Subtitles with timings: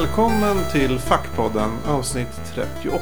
[0.00, 2.98] Välkommen till Fackpodden avsnitt 38.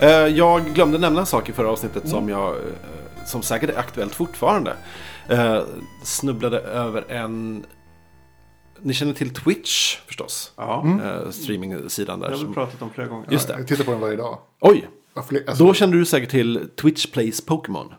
[0.00, 2.62] Eh, Jag glömde nämna en sak i förra avsnittet som, jag, eh,
[3.26, 4.76] som säkert är aktuellt fortfarande.
[5.28, 5.62] Eh,
[6.02, 7.64] Snubblade över en...
[8.80, 10.52] Ni känner till Twitch förstås?
[10.56, 12.30] Ja, Eh, Streamingsidan det där.
[12.32, 12.54] har vi Som...
[12.54, 13.26] pratat om flera gånger.
[13.30, 13.54] Just det.
[13.58, 14.38] Jag tittar på den varje dag.
[14.60, 14.88] Oj!
[15.14, 17.94] Alltså, Då känner du säkert till Twitch Plays Pokémon.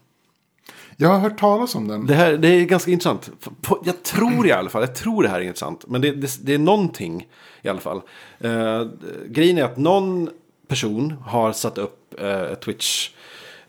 [1.02, 2.06] Jag har hört talas om den.
[2.06, 3.32] Det här det är ganska intressant.
[3.62, 5.86] På- Jag tror i alla fall, jag tror det här är intressant.
[5.88, 7.28] Men det, det, det är någonting
[7.62, 8.02] i alla fall.
[8.40, 8.86] Eh,
[9.28, 10.30] grejen är att någon
[10.68, 12.42] person har satt upp eh,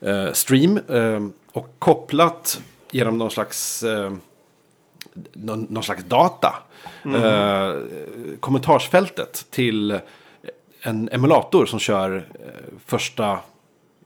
[0.01, 0.79] Twitch-stream
[1.15, 4.13] eh, och kopplat genom någon slags, eh,
[5.33, 6.55] någon, någon slags data.
[7.05, 7.73] Eh,
[8.39, 9.99] kommentarsfältet till
[10.81, 12.47] en emulator som kör eh,
[12.85, 13.39] första,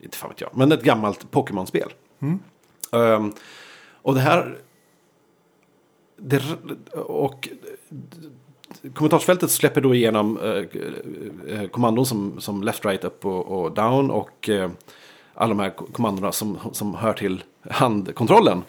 [0.00, 1.92] inte fan vet jag, men ett gammalt Pokémon-spel.
[2.90, 3.34] Um,
[3.92, 4.58] och det här...
[6.16, 6.42] Det,
[6.94, 7.48] och
[8.94, 10.64] kommentarsfältet släpper då igenom eh,
[11.54, 14.10] eh, kommandon som, som left, right, up och, och down.
[14.10, 14.70] Och eh,
[15.34, 18.62] alla de här kommandona som, som hör till handkontrollen.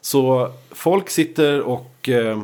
[0.00, 2.42] Så folk sitter och eh,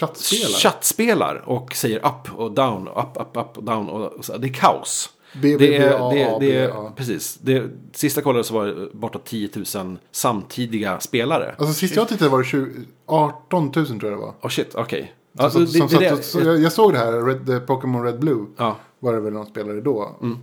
[0.00, 0.58] Chattspelar.
[0.58, 3.88] chattspelar och säger up och down, up, up, up och down.
[3.88, 5.10] Och, så, det är kaos.
[5.42, 6.92] B, B, Det B, A, det, det är, A.
[6.96, 7.38] precis.
[7.42, 11.54] Det, sista kollade så var det bortåt 10 000 samtidiga spelare.
[11.58, 12.68] Alltså sist jag tittade var det 20,
[13.06, 14.34] 18 000 tror jag det var.
[14.42, 15.12] Oh shit, okej.
[15.38, 18.46] Alltså, som, det- det- så jag, jag såg det här, Red, Pokémon Red Blue.
[18.56, 18.76] Ja.
[18.98, 20.16] Var det väl de spelade då.
[20.22, 20.38] Mm.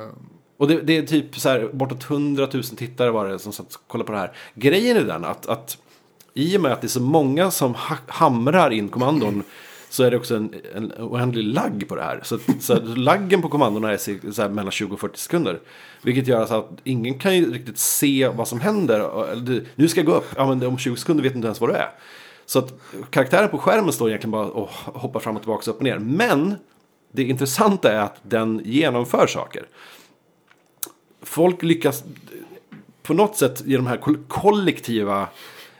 [0.00, 0.08] Eh,
[0.56, 3.74] Och det, det är typ så här, bortåt 100 000 tittare var det som satt
[3.74, 4.32] och kollade på det här.
[4.54, 5.78] Grejen är den att, att
[6.34, 9.42] i och med att det är så många som ha, hamrar in kommandon
[9.88, 12.20] så är det också en, en oändlig lagg på det här.
[12.22, 13.96] Så, så laggen på kommandona är
[14.32, 15.60] så här mellan 20 och 40 sekunder.
[16.02, 19.30] Vilket gör alltså att ingen kan ju riktigt se vad som händer.
[19.32, 21.60] Eller, nu ska jag gå upp, ja men om 20 sekunder vet du inte ens
[21.60, 21.90] vad du är.
[22.46, 22.74] Så att
[23.10, 25.98] karaktären på skärmen står egentligen bara och hoppar fram och tillbaka upp och ner.
[25.98, 26.54] Men
[27.12, 29.66] det intressanta är att den genomför saker
[31.22, 32.04] folk lyckas
[33.02, 35.28] på något sätt i de här kollektiva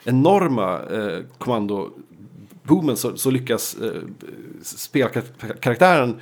[0.05, 4.03] enorma eh, kommandoboomen så, så lyckas eh,
[4.63, 6.21] spelkaraktären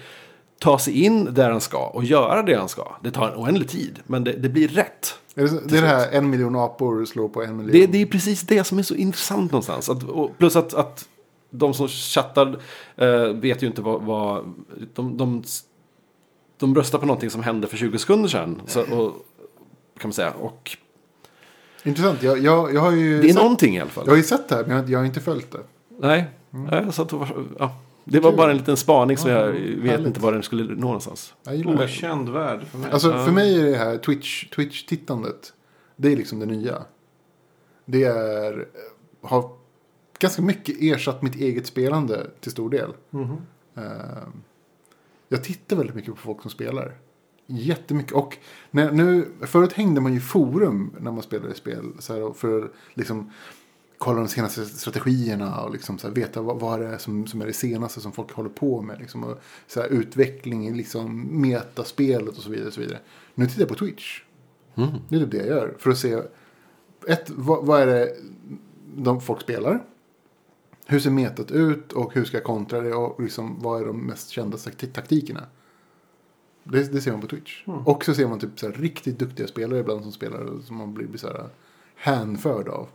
[0.58, 2.96] ta sig in där han ska och göra det han ska.
[3.02, 5.14] Det tar en oändlig tid, men det, det blir rätt.
[5.34, 7.72] är det, det är det här en miljon apor slår på en miljon.
[7.72, 9.88] Det, det är precis det som är så intressant någonstans.
[9.88, 11.08] Att, och plus att, att
[11.50, 12.58] de som chattar
[12.96, 14.02] eh, vet ju inte vad...
[14.02, 14.54] vad
[14.94, 15.42] de, de,
[16.58, 18.62] de röstar på någonting som hände för 20 sekunder sedan.
[18.66, 19.12] Så, och,
[19.98, 20.30] kan man säga.
[20.30, 20.76] Och
[21.84, 22.22] Intressant.
[22.22, 24.04] Jag, jag, jag, har ju det är sett, någonting i alla fall.
[24.06, 25.60] jag har ju sett det här men jag, jag har inte följt det.
[26.00, 27.76] Nej, Nej, jag satt och var, ja.
[28.04, 28.36] Det var Kul.
[28.36, 30.06] bara en liten spaning så Ja, jag vet härligt.
[30.06, 31.34] inte var den skulle nå någonstans.
[31.44, 31.84] Jag gillar det.
[31.84, 32.90] Okänd värld för mig.
[32.90, 35.52] Alltså för mig är det här Twitch, Twitch-tittandet.
[35.96, 36.82] Det är liksom det nya.
[37.84, 38.66] Det är,
[39.22, 39.50] har
[40.18, 42.90] ganska mycket ersatt mitt eget spelande till stor del.
[43.76, 43.82] Eh,
[45.28, 46.94] jag tittar väldigt mycket på folk som spelar.
[47.52, 48.12] Jättemycket.
[48.12, 48.38] Och
[48.70, 51.92] när, nu, förut hängde man ju forum när man spelade spel.
[51.98, 53.32] Så här, för att liksom
[53.98, 57.42] kolla de senaste strategierna och liksom så här, veta vad, vad det är som, som
[57.42, 58.98] är det senaste som folk håller på med.
[58.98, 62.66] Liksom, och så här, utveckling i liksom, metaspelet och så vidare.
[62.66, 62.98] Och så vidare.
[63.34, 64.22] Nu tittar jag på Twitch.
[65.08, 65.74] Det är typ det jag gör.
[65.78, 66.22] För att se,
[67.08, 68.16] ett, vad, vad är det
[68.96, 69.84] de folk spelar?
[70.86, 74.06] Hur ser metat ut och hur ska jag kontra det och liksom, vad är de
[74.06, 75.46] mest kända takti- taktikerna?
[76.64, 77.62] Det, det ser man på Twitch.
[77.66, 80.94] Och så ser man typ så här, riktigt duktiga spelare ibland som spelar som man
[80.94, 81.48] blir, blir så här
[81.96, 82.88] hänförd av.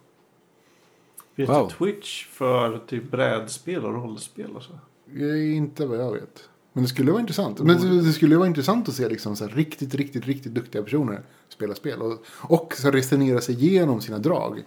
[1.35, 1.67] Finns Wow.
[1.67, 4.71] det Twitch för typ brädspel och rollspel och så?
[5.05, 6.49] Det är inte vad jag vet.
[6.73, 7.59] Men det skulle vara intressant.
[7.59, 10.83] Men det, det skulle vara intressant att se liksom så här riktigt, riktigt, riktigt duktiga
[10.83, 12.01] personer spela spel.
[12.01, 14.63] Och, och så resonera sig igenom sina drag.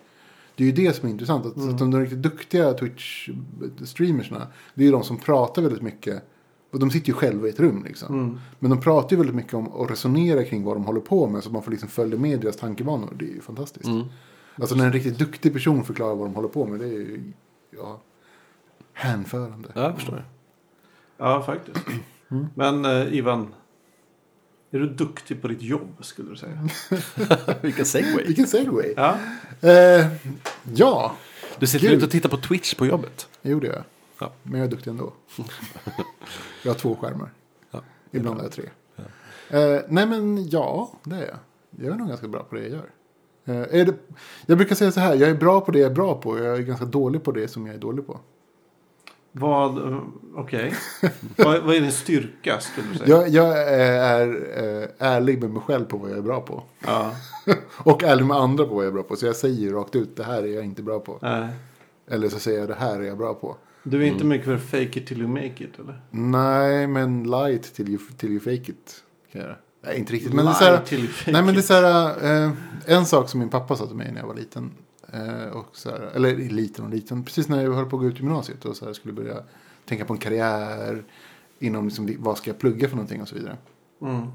[0.55, 1.47] Det är ju det som är intressant.
[1.47, 4.47] Att, att de, de riktigt duktiga Twitch-streamersna.
[4.75, 6.23] Det är ju de som pratar väldigt mycket.
[6.71, 8.41] Och de sitter ju själva i ett rum liksom.
[8.59, 11.45] Men de pratar ju väldigt mycket om och resonerar kring vad de håller på med.
[11.45, 13.15] Så man får liksom följa med deras tankebanor.
[13.19, 13.89] Det är ju fantastiskt.
[14.61, 16.81] Alltså när en riktigt duktig person förklarar vad de håller på med.
[16.81, 17.33] Det är ju
[17.71, 18.01] ja,
[18.93, 19.69] hänförande.
[19.75, 20.25] Ja, jag förstår.
[21.17, 21.87] Ja, faktiskt.
[22.55, 23.55] Men eh, Ivan,
[24.71, 26.69] är du duktig på ditt jobb skulle du säga?
[27.63, 28.25] Vilken segway.
[28.27, 28.93] Vilken segway.
[28.97, 29.17] Ja,
[29.61, 30.07] Eh,
[30.75, 31.17] ja,
[31.59, 31.97] Du sitter Kul.
[31.97, 33.29] ute och tittar på Twitch på jobbet.
[33.43, 33.83] det gjorde jag.
[34.19, 34.33] Ja.
[34.43, 35.13] Men jag är duktig ändå.
[36.63, 37.31] jag har två skärmar.
[37.71, 37.81] Ja.
[38.11, 38.65] Ibland har jag tre.
[39.51, 41.39] Eh, nej men ja, det är jag.
[41.85, 42.91] Jag är nog ganska bra på det jag gör.
[43.45, 43.95] Eh, är det,
[44.47, 46.39] jag brukar säga så här, jag är bra på det jag är bra på.
[46.39, 48.19] Jag är ganska dålig på det som jag är dålig på.
[49.33, 49.99] vad, eh,
[50.37, 50.75] okej.
[51.37, 53.09] vad, vad är din styrka skulle du säga?
[53.09, 56.63] Jag, jag är eh, ärlig med mig själv på vad jag är bra på.
[56.87, 57.13] Ja,
[57.77, 59.17] Och ärlig med andra på vad jag är bra på.
[59.17, 61.19] Så jag säger rakt ut, det här är jag inte bra på.
[61.23, 61.49] nej.
[62.11, 63.57] Eller så säger jag det här är jag bra på.
[63.83, 66.03] Du är inte mycket för fake it till you make it eller?
[66.11, 69.05] Nej, men light till you, till you fake it.
[69.33, 69.57] Kan jag göra.
[69.81, 70.35] Nej, inte riktigt.
[70.35, 72.53] Men det är Lie så här, nej, men det är så här, eh,
[72.87, 74.73] en sak som min pappa sa till mig när jag var liten.
[75.13, 77.25] Eh, och så här, eller liten och liten.
[77.25, 78.65] Precis när jag höll på att gå ut gymnasiet.
[78.65, 79.43] Och så här, skulle börja
[79.85, 81.05] tänka på en karriär.
[81.59, 83.57] Inom liksom, vad ska jag plugga för någonting och så vidare.
[84.03, 84.27] Mm.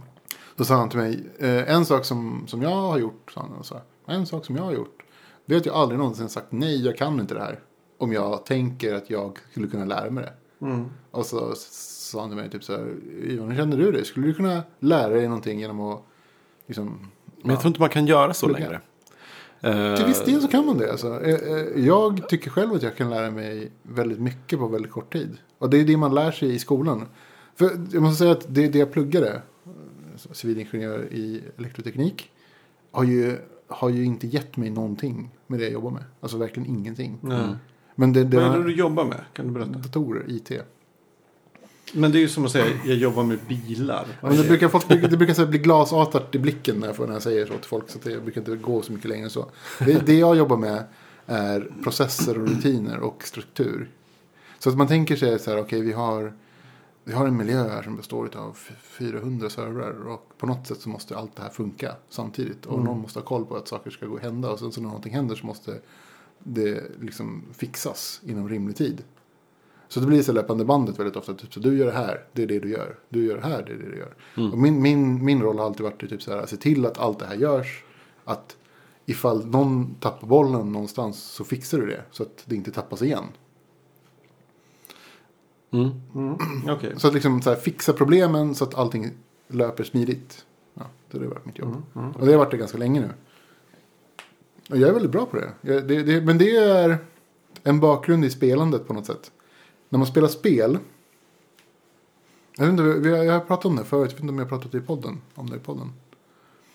[0.56, 3.52] Då sa han till mig, eh, en sak som, som jag har gjort, sa han,
[3.52, 3.84] och så här,
[4.16, 5.04] en sak som jag har gjort,
[5.46, 7.60] det är att jag aldrig någonsin sagt nej, jag kan inte det här.
[8.04, 10.66] Om jag tänker att jag skulle kunna lära mig det.
[10.66, 10.86] Mm.
[11.12, 14.06] Och så sa han till mig typ så här, Ivan, hur känner du det?
[14.06, 16.04] Skulle du kunna lära dig någonting genom att,
[16.68, 17.12] liksom,
[17.42, 18.82] Men jag tror inte man kan göra så längre.
[19.62, 20.92] Eh, till viss del så kan man det.
[20.92, 21.22] Alltså.
[21.22, 25.14] Eh, eh, Jag tycker själv att jag kan lära mig väldigt mycket på väldigt kort
[25.14, 25.38] tid.
[25.58, 27.06] Och det är det man lär sig i skolan.
[27.56, 29.42] För jag måste säga att det, det jag pluggade,
[30.32, 32.32] civilingenjör i elektroteknik,
[32.92, 36.04] har ju, har ju inte gett mig någonting med det jag jobbar med.
[36.20, 37.18] Alltså verkligen ingenting.
[37.22, 37.56] Nej.
[37.96, 39.20] Men det, det Vad är det du jobbar med?
[39.34, 39.70] Kan du berätta?
[39.72, 40.52] datorer, IT.
[41.94, 44.06] Men det är ju som att säga, jag jobbar med bilar.
[44.22, 47.14] Men det brukar, folk, det brukar så bli glasartat i blicken när jag, får- när
[47.14, 47.90] jag säger så till folk.
[47.90, 49.46] Så det brukar inte gå så mycket längre än så.
[49.80, 50.84] Det, det jag jobbar med
[51.26, 53.90] är processer och rutiner och struktur.
[54.60, 56.34] Så att man tänker sig så här, okej vi har,
[57.04, 60.08] vi har en miljö här som består av 400 servrar.
[60.08, 62.66] Och på något sätt så måste allt det här funka samtidigt.
[62.66, 64.50] Och någon måste ha koll på att saker ska gå och hända.
[64.50, 65.80] Och sen så när någonting händer så måste
[66.44, 69.04] det liksom fixas inom rimlig tid.
[69.88, 71.34] Så det blir så löpande bandet väldigt ofta.
[71.34, 73.00] Typ så du gör det här, det är det du gör.
[73.10, 74.16] Du gör det här, det är det du gör.
[74.52, 76.98] Och min, min, min roll har alltid varit typ så här, att se till att
[76.98, 77.84] allt det här görs.
[78.24, 78.58] Att
[79.06, 82.02] ifall någon tappar bollen någonstans så fixar du det.
[82.12, 83.24] Så att det inte tappas igen.
[85.72, 85.92] Mm.
[86.16, 86.36] Mm.
[86.70, 86.94] Okej.
[86.98, 89.12] Så att liksom så här, fixa problemen så att allting
[89.48, 90.46] löper smidigt.
[90.74, 91.84] Ja, det har varit mitt jobb.
[91.94, 93.10] Och det har varit det ganska länge nu.
[94.70, 95.52] Och jag är väldigt bra på det.
[95.62, 96.22] Jag, det, det.
[96.22, 96.98] Men det är
[97.64, 99.32] en bakgrund i spelandet på något sätt.
[99.90, 100.78] När man spelar spel.
[102.58, 104.12] Jag, vet inte, vi har, jag har pratat om det förut.
[104.12, 105.22] Jag vet inte om jag har pratat i podden.
[105.36, 105.92] Om det i podden.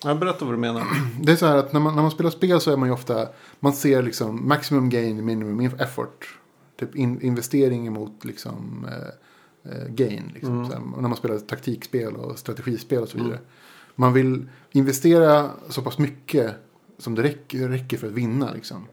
[0.05, 0.87] Ja, berätta vad du menar.
[1.23, 2.93] Det är så här att när man, när man spelar spel så är man ju
[2.93, 3.29] ofta.
[3.61, 6.38] Man ser liksom maximum gain, minimum effort.
[6.81, 10.31] Typ in, investering emot liksom eh, eh, gain.
[10.35, 10.67] Liksom.
[10.67, 13.38] Så här, när man spelar taktikspel och strategispel och så vidare.
[13.94, 16.55] Man vill investera så pass mycket
[16.98, 18.52] som det räcker, räcker för att vinna.
[18.52, 18.86] Liksom.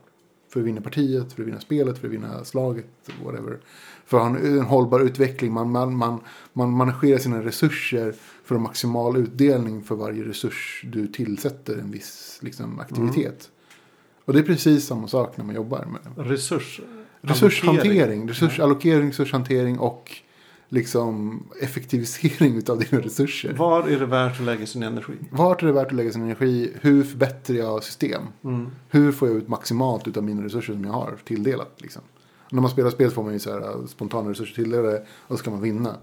[0.49, 2.85] För att vinna partiet, för att vinna spelet, för att vinna slaget,
[3.23, 3.59] whatever.
[4.05, 5.53] För att ha en, en hållbar utveckling.
[5.53, 6.19] Man, man, man,
[6.53, 12.79] man managerar sina resurser för maximal utdelning för varje resurs du tillsätter en viss liksom,
[12.79, 13.51] aktivitet.
[14.25, 16.81] Och det är precis samma sak när man jobbar med Resurs.
[17.21, 18.27] resurshantering.
[18.29, 20.11] Resursallokering, resurshantering och
[20.69, 23.53] liksom effektivisering av dina resurser.
[23.53, 25.13] Var är det värt att lägga sin energi?
[25.31, 26.73] Vart är det värt att lägga sin energi?
[26.81, 28.21] Hur förbättrar jag system?
[28.43, 28.69] Mm.
[28.89, 31.71] Hur får jag ut maximalt av mina resurser som jag har tilldelat?
[31.77, 32.01] Liksom?
[32.51, 35.37] När man spelar spel får man ju så här, äh, spontana resurser tilldelade och så
[35.37, 35.95] ska man vinna.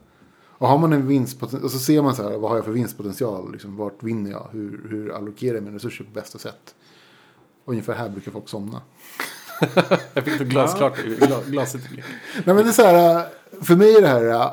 [0.62, 2.73] Och har man en vinstpotential, och så ser man så här, vad har jag för
[2.73, 3.53] vinstpotential?
[3.53, 4.49] Liksom, vart vinner jag?
[4.53, 6.75] Hur, hur allokerar jag mina resurser på bästa sätt?
[7.65, 8.81] Ungefär här brukar folk somna.
[10.15, 12.05] Jag fick för glasklart gla- glaset i blick.
[12.35, 13.26] Nej men det är så här, äh,
[13.60, 14.50] för mig är det här, äh,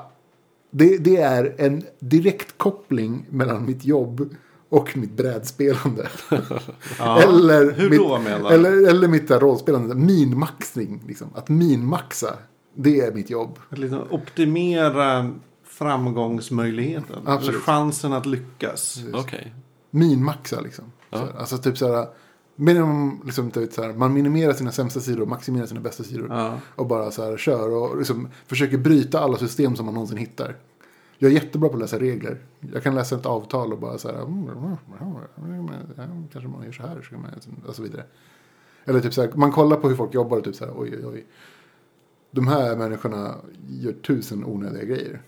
[0.72, 4.36] det, det är en direkt koppling mellan mitt jobb
[4.70, 6.08] och mitt brädspelande.
[7.00, 7.22] Ja.
[7.24, 8.52] Eller Hur mitt, då menar?
[8.52, 11.04] Eller, eller mitt där rollspelande, minmaxning.
[11.08, 11.28] Liksom.
[11.36, 12.34] Att minmaxa,
[12.76, 13.60] det är mitt jobb.
[13.70, 15.32] Att liksom optimera
[15.66, 17.16] framgångsmöjligheten.
[17.26, 17.56] Absolut.
[17.56, 19.00] Eller chansen att lyckas.
[19.14, 19.56] Okej.
[19.92, 20.86] Minmaxa liksom.
[21.10, 21.28] Ja.
[21.38, 22.08] Alltså typ så här,
[22.60, 26.28] minimum, liksom, så här, man minimerar sina sämsta sidor och maximerar sina bästa sidor.
[26.30, 26.60] Ja.
[26.76, 30.56] Och bara så här kör och liksom försöker bryta alla system som man någonsin hittar.
[31.18, 32.38] Jag är jättebra på att läsa regler.
[32.74, 34.22] Jag kan läsa ett avtal och bara så här.
[34.22, 34.50] "Mm,
[36.34, 37.04] Kanske man gör så här.
[37.68, 38.04] Och så vidare.
[38.86, 39.32] Eller typ så här.
[39.36, 40.74] Man kollar på hur folk jobbar och typ så här.
[40.78, 41.26] Oj, oj, oj.
[42.32, 43.36] De här människorna
[43.70, 45.22] gör tusen onödiga grejer.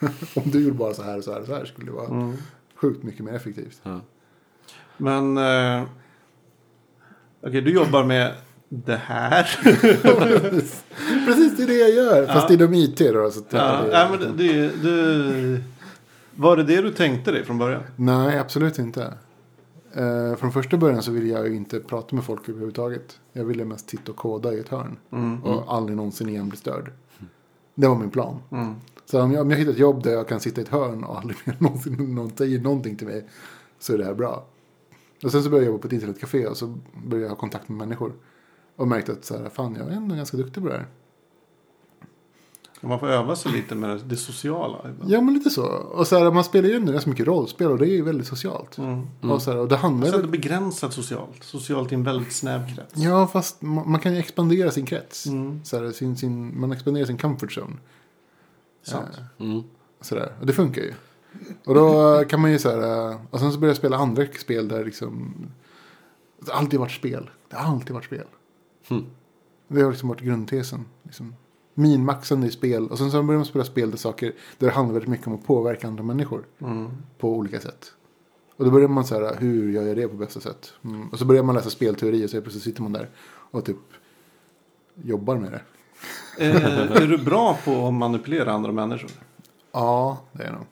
[0.36, 2.06] Om du gjorde bara så här och så här och så här skulle det vara
[2.08, 2.32] Mm.
[2.74, 3.80] sjukt mycket mer effektivt.
[3.82, 4.00] Ja.
[4.96, 5.36] Men...
[5.38, 5.88] Eh,
[7.42, 8.32] Okej, du jobbar med
[8.68, 9.44] det här.
[11.26, 12.26] Precis, det är det jag gör.
[12.26, 12.54] Fast Ja.
[12.56, 13.30] inom IT då.
[13.30, 15.62] Så att, ja, det- nej, men det, det,
[16.34, 17.82] var det det du tänkte dig från början?
[17.96, 19.14] Nej, absolut inte.
[19.94, 23.18] Eh, från första början så ville jag ju inte prata med folk överhuvudtaget.
[23.32, 24.96] Jag ville mest sitta och koda i ett hörn.
[25.12, 25.44] Mm.
[25.44, 26.90] Och aldrig någonsin igen bli störd.
[27.74, 28.38] Det var min plan.
[28.52, 28.74] Mm.
[29.04, 31.04] Så om jag, om jag hittar ett jobb där jag kan sitta i ett hörn
[31.04, 33.24] och aldrig mer någonsin någon säger någonting till mig.
[33.78, 34.44] Så är det här bra.
[35.22, 37.68] Och sen så började jag jobba på ett internetcafé och så började jag ha kontakt
[37.68, 38.12] med människor.
[38.76, 40.86] Och märkte att så här, fan jag är ändå ganska duktig på det här.
[42.80, 44.78] Man får öva sig lite med det, sociala.
[45.06, 45.66] Ja, men lite så.
[45.66, 48.26] Och så här, man spelar ju ändå ganska mycket rollspel och det är ju väldigt
[48.26, 48.78] socialt.
[48.78, 49.06] Mm.
[49.20, 51.44] Och, så här, och det handlar Så är det begränsat socialt.
[51.44, 52.96] Socialt i en väldigt snäv krets.
[52.96, 55.26] Ja, fast man, man kan ju expandera sin krets.
[55.26, 55.64] Mm.
[55.64, 57.76] Så här, sin, sin, man expanderar sin comfort zone.
[58.82, 59.20] Sant.
[59.38, 59.62] Mm.
[60.00, 60.32] Sådär.
[60.40, 60.92] Och det funkar ju.
[61.64, 63.18] Och då kan man ju så här.
[63.30, 65.34] Och sen så börjar jag spela andra spel där liksom.
[66.38, 67.30] Det har alltid varit spel.
[67.48, 68.26] Det har alltid varit spel.
[68.88, 69.06] Hmm.
[69.68, 70.84] Det har liksom varit grundtesen.
[71.02, 71.34] Liksom.
[71.74, 72.88] Minmaxande i spel.
[72.88, 74.34] Och sen så börjar man spela spel där saker.
[74.58, 76.44] Där det handlar väldigt mycket om att påverka andra människor.
[76.58, 76.88] Mm.
[77.18, 77.92] På olika sätt.
[78.56, 79.36] Och då börjar man så här.
[79.38, 80.72] Hur gör jag det på bästa sätt?
[80.84, 81.08] Mm.
[81.08, 82.26] Och så börjar man läsa spelteori.
[82.26, 83.08] Och så plötsligt sitter man där.
[83.26, 83.76] Och typ.
[84.94, 85.62] Jobbar med det.
[86.38, 89.10] Eh, är du bra på att manipulera andra människor?
[89.72, 90.66] Ja, det är jag nog.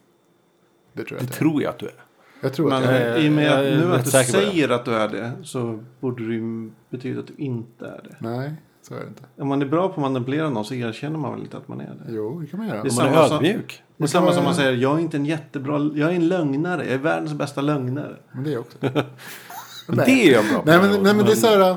[0.99, 1.93] Det tror jag Det tror jag att du är.
[2.41, 3.19] Jag tror Men att jag är.
[3.19, 6.35] i och med jag nu att du säger att du är det så borde det
[6.35, 8.17] ju betyda att du inte är det.
[8.19, 8.53] Nej,
[8.83, 9.23] så är det inte.
[9.39, 11.81] Om man är bra på att manipulera någon så erkänner man väl lite att man
[11.81, 12.13] är det.
[12.13, 12.83] Jo, det kan man göra.
[12.83, 13.83] Det är Man är samma som- ödmjuk.
[13.97, 16.85] Det är samma som man säger, jag är inte en jättebra, jag är en lögnare,
[16.85, 18.17] jag är världens bästa lögnare.
[18.33, 18.79] Men det är jag också.
[19.89, 20.67] Men det är jag bra på.
[20.71, 21.77] Nej, men, nej, men det är så här.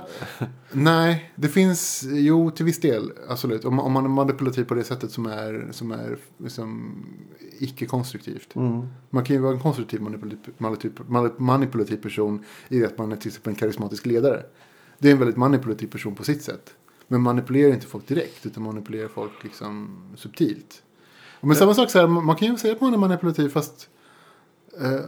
[0.71, 3.65] Nej, det finns, jo till viss del, absolut.
[3.65, 6.95] Om, man- om man är manipulativ på det sättet som är, som är liksom,
[7.59, 8.55] icke-konstruktivt.
[8.55, 8.87] Mm.
[9.09, 13.15] Man kan ju vara en konstruktiv manipulativ, manipulativ, manip- manipulativ person i att man är
[13.15, 14.43] till exempel en karismatisk ledare.
[14.99, 16.73] Det är en väldigt manipulativ person på sitt sätt.
[17.07, 20.83] Men manipulerar inte folk direkt, utan manipulerar folk liksom subtilt.
[21.41, 23.89] Men samma sak så här, man man kan ju säga att man är manipulativ fast
[24.81, 24.99] eh,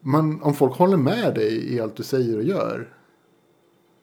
[0.00, 2.88] man, om folk håller med dig i allt du säger och gör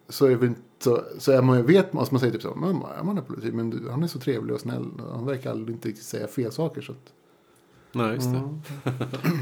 [0.10, 2.42] så är, vi inte, så, så är man ju, vet man, alltså man säger typ
[2.42, 4.92] så, man är manipulativ men du, han är så trevlig och snäll.
[5.12, 6.82] Han verkar aldrig inte riktigt säga fel saker.
[6.82, 7.13] Så att,
[7.92, 8.38] Nej, just det.
[8.38, 8.62] Mm.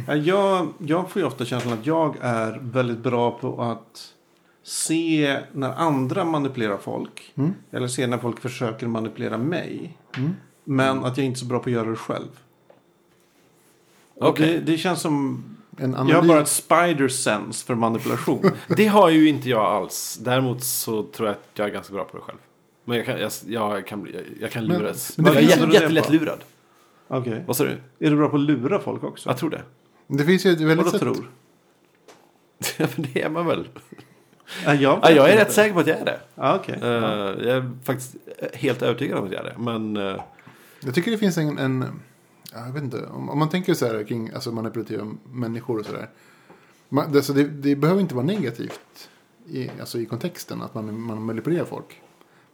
[0.08, 4.14] Ja, jag, jag får ju ofta känslan att jag är väldigt bra på att
[4.64, 7.34] se när andra manipulerar folk.
[7.36, 7.54] Mm.
[7.72, 9.98] Eller se när folk försöker manipulera mig.
[10.18, 10.32] Mm.
[10.64, 12.40] Men att jag inte är så bra på att göra det själv.
[14.16, 14.54] Och Okej.
[14.54, 15.44] Det, det känns som...
[15.78, 18.52] en Jag har bara ett spider sense för manipulation.
[18.68, 20.20] Det har ju inte jag alls.
[20.22, 22.38] Däremot så tror jag att jag är ganska bra på det själv.
[22.86, 25.18] Men jag kan, jag, jag kan, bli, jag, jag kan Men- luras.
[25.18, 26.40] men det jag är finns jä- ju- jättelätt lurad.
[27.08, 27.44] Okej.
[27.48, 27.78] Vad sa du?
[28.00, 29.30] Är du bra på att lura folk också?
[29.30, 29.62] Jag tror det.
[30.08, 31.02] det finns ju ett väldigt Vadå sätt.
[31.02, 31.16] tror?
[32.78, 33.68] Ja, men det är man väl.
[34.66, 36.20] Ja, jag, Ja, jag är rätt säker på att jag är det.
[36.36, 36.80] Ja, okej.
[36.82, 37.10] Eh, Ja.
[37.34, 38.16] Jag är faktiskt
[38.54, 39.56] helt övertygad om att jag är det.
[39.58, 40.22] Men eh,
[40.80, 41.86] Jag tycker det finns en, en
[42.66, 46.10] jag vet inte, om, om man tänker så här kring alltså manipulativa människor och sådär.
[46.90, 49.10] Man, det, alltså det, det behöver inte vara negativt
[49.48, 52.02] i, alltså i kontexten att man, man manipulerar folk.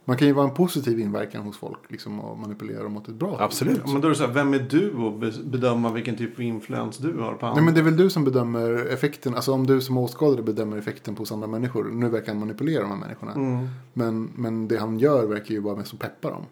[0.04, 3.14] Man kan ju vara en positiv inverkan hos folk liksom, och manipulera dem åt ett
[3.14, 3.40] bra håll.
[3.40, 3.80] absolut.
[3.84, 6.34] Ja, men då är det så här, vem är du att be- bedöma vilken typ
[6.34, 7.54] av influens du har på andra?
[7.54, 10.76] Nej men det är väl du som bedömer effekten, alltså om du som åskådare bedömer
[10.76, 11.84] effekten på andra människor.
[11.84, 13.32] Nu verkar han manipulera de här människorna.
[13.32, 13.68] Mm.
[13.92, 16.42] Men, men det han gör verkar ju vara mest att peppa dem.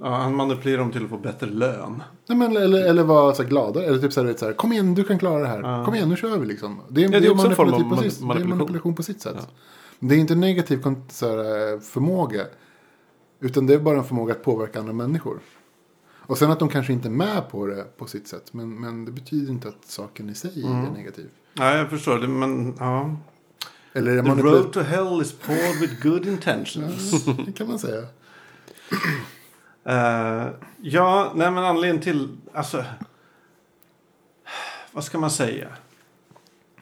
[0.00, 2.02] Ja, han manipulerar dem till att få bättre lön.
[2.26, 3.84] Nej, men, eller, eller vara så här glada.
[3.84, 5.60] Eller typ så här, vet, så här, kom igen du kan klara det här.
[5.62, 5.84] Ja.
[5.84, 6.80] Kom igen nu kör vi liksom.
[6.88, 8.58] Det är, det är det är också en form av man- sitt, det är manipulation.
[8.58, 9.48] manipulation på sitt sätt.
[10.00, 12.44] Det är inte en negativ så här, eh, förmåga.
[13.40, 15.38] Utan det är bara en förmåga att påverka andra människor.
[16.16, 18.52] Och sen att de kanske inte är med på det på sitt sätt.
[18.52, 20.84] Men, men det betyder inte att saken i sig Mm.
[20.84, 21.28] är negativ.
[21.54, 23.16] Ja, jag förstår det, men ja.
[23.92, 27.26] Eller är The road to hell is paved with good intentions.
[27.26, 28.02] Ja, det kan man säga.
[29.84, 30.46] Eh,
[30.82, 32.84] ja, nej men anledningen till, alltså.
[34.92, 35.68] Vad ska man säga?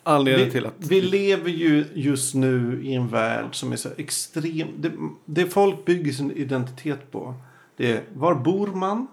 [0.03, 0.75] Anledningen Vi, till att...
[0.77, 4.69] vi lever ju just nu i en värld som är så extrem.
[4.79, 4.93] Det,
[5.25, 7.35] det folk bygger sin identitet på.
[7.77, 9.07] Det är var bor man?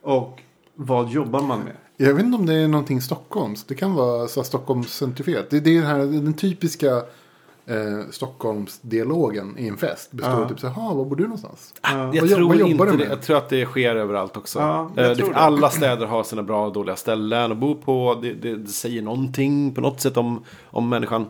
[0.00, 0.42] Och
[0.74, 1.76] vad jobbar man med?
[1.96, 3.64] Jag vet inte om det är någonting Stockholms.
[3.64, 5.50] Det kan vara så Stockholmscentrifierat.
[5.50, 7.02] Det, det är den, här, den typiska
[7.68, 7.76] eh,
[8.10, 10.12] Stockholmsdialogen i en fest.
[10.12, 10.44] Består Ja.
[10.44, 11.74] av typ så här, "Ha, var bor du någonstans?
[11.82, 11.88] Ja.
[12.14, 13.10] Jag Vad tror vad jobbar inte det.
[13.10, 14.58] Jag tror att det sker överallt också.
[14.58, 17.74] Ja, jag Eh, tror det, alla städer har sina bra och dåliga ställen att bo
[17.74, 18.18] på.
[18.22, 21.26] Det, det, det säger någonting på något sätt om, om människan.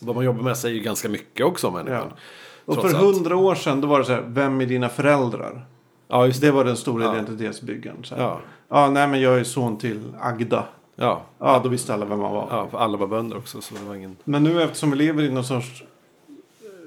[0.00, 2.06] Vad man jobbar med säger ju ganska mycket också om människan.
[2.10, 2.16] Ja.
[2.64, 5.66] Och för hundra år sedan då var det så här, vem är dina föräldrar?
[6.08, 6.46] Ja, just det.
[6.46, 7.12] Det var den stora Ja.
[7.14, 8.04] identitetsbyggaren.
[8.04, 8.22] Så här.
[8.22, 10.64] Ja, ja, nej men jag är son till Agda.
[10.98, 11.22] Ja.
[11.38, 12.48] Ja, då visste alla vem man var.
[12.50, 13.60] ja, för alla var bönder också.
[13.60, 14.16] Så det var ingen...
[14.24, 15.82] Men nu eftersom vi lever i någon sorts...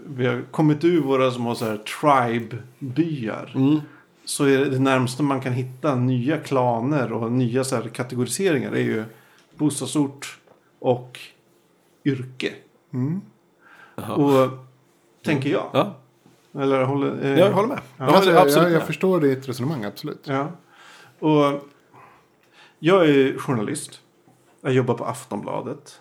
[0.05, 3.51] Vi har kommit ur våra som har så här tribe-byar.
[3.55, 3.79] Mm.
[4.25, 8.71] Så är det, det närmaste man kan hitta nya klaner och nya så här kategoriseringar
[8.71, 9.03] är ju
[9.55, 10.39] bostadsort
[10.79, 11.19] och
[12.05, 12.53] yrke.
[12.93, 13.21] Mm.
[13.95, 14.49] Och
[15.23, 15.69] tänker jag.
[15.73, 15.95] Ja,
[16.61, 17.25] Eller håller...
[17.25, 17.79] eh, jag håller med.
[17.97, 20.21] Ja, Jag Alltså, håller absolut jag, jag förstår ditt resonemang, absolut.
[20.27, 20.47] Ja.
[21.19, 21.67] Och
[22.79, 24.00] jag är journalist.
[24.61, 25.99] Jag jobbar på Aftonbladet.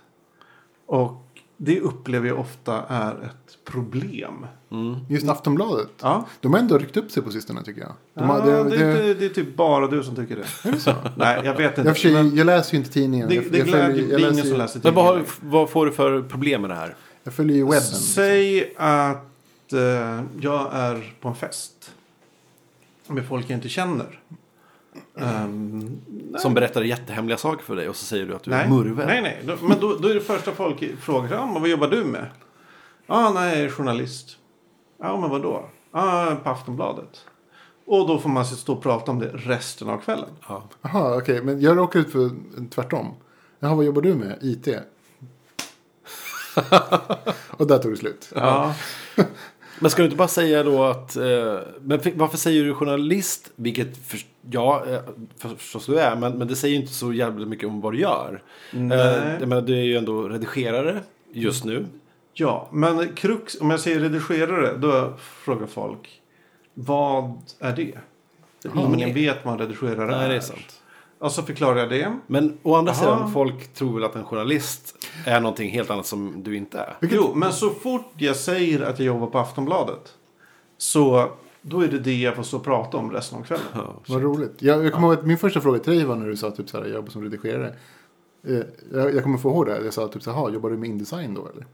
[0.86, 1.26] Och
[1.56, 4.46] det upplever jag ofta är ett problem.
[5.08, 5.90] Just Aftonbladet.
[6.00, 6.26] Ja.
[6.40, 7.92] De har ändå ryckt upp sig på sistone tycker jag.
[8.14, 10.68] De ja, har, det, det, det, det, det är typ bara du som tycker det.
[10.68, 10.94] är det så?
[11.16, 11.94] Nej, jag vet inte.
[12.02, 13.28] Jag, men jag läser ju inte tidningen.
[13.28, 15.34] det, det, jag, glädjer, jag, är ingen läser, som läser Men vad, tidningen.
[15.40, 16.96] vad får du för problem med det här?
[17.22, 17.80] jag följer ju webben.
[17.82, 21.92] Säg att eh, jag är på en fest.
[23.06, 24.20] Med folk jag inte känner.
[25.16, 26.00] Ehm,
[26.38, 29.06] Som berättar jättehemliga saker för dig och så säger du att du är nej, murven.
[29.06, 29.42] nej, nej.
[29.46, 31.36] Då, men då, då är det första folk frågar.
[31.36, 32.26] Ja, men vad jobbar du med?
[33.06, 34.36] Ja, ah, nej, jag är journalist.
[34.98, 35.64] Ja, men vad då?
[35.92, 37.24] Ja, på Aftonbladet.
[37.84, 40.30] Och då får man stå och prata om det resten av kvällen.
[40.48, 40.68] Ja.
[40.82, 41.42] Jaha, okej.
[41.42, 42.30] Men jag råkar ut för
[42.70, 43.14] tvärtom.
[43.58, 44.38] Jaha, vad jobbar du med?
[44.40, 44.68] IT?
[47.50, 48.32] och där tog det slut.
[48.34, 48.74] Ja.
[49.80, 51.16] Men ska du inte bara säga då att...
[51.16, 53.50] Eh, men varför säger du journalist?
[53.56, 54.18] Vilket för,
[54.50, 55.00] ja, eh,
[55.38, 56.16] förstås du är.
[56.16, 58.42] Men, men det säger ju inte så jävla mycket om vad du gör.
[58.72, 58.98] Nej.
[58.98, 61.00] Eh, jag menar, du är ju ändå redigerare
[61.32, 61.86] just nu.
[62.32, 66.20] Ja, men krux, om jag säger redigerare, då frågar folk.
[66.74, 67.92] Vad är det?
[68.74, 70.82] Ingen det- vet vad en redigerare Nej, det är sant.
[71.18, 72.18] Och så förklarar jag det.
[72.26, 73.00] Men å andra Aha.
[73.00, 76.96] sidan, folk tror väl att en journalist är någonting helt annat som du inte är.
[77.00, 80.14] Jo, men så fort jag säger att jag jobbar på Aftonbladet.
[80.78, 81.30] Så
[81.62, 83.64] då är det det jag får stå och prata om resten av kvällen.
[83.74, 83.94] Ja.
[84.08, 84.54] Vad roligt.
[84.58, 86.70] Jag, jag kommer ihåg att min första fråga till dig var när du sa typ
[86.70, 87.74] så här, jag jobbar som redigerare.
[88.46, 88.58] Eh,
[88.92, 89.84] Jag, jag kommer få ihåg det.
[89.84, 91.66] Jag sa typ så här, "Jaha, jobbar du med Indesign då eller?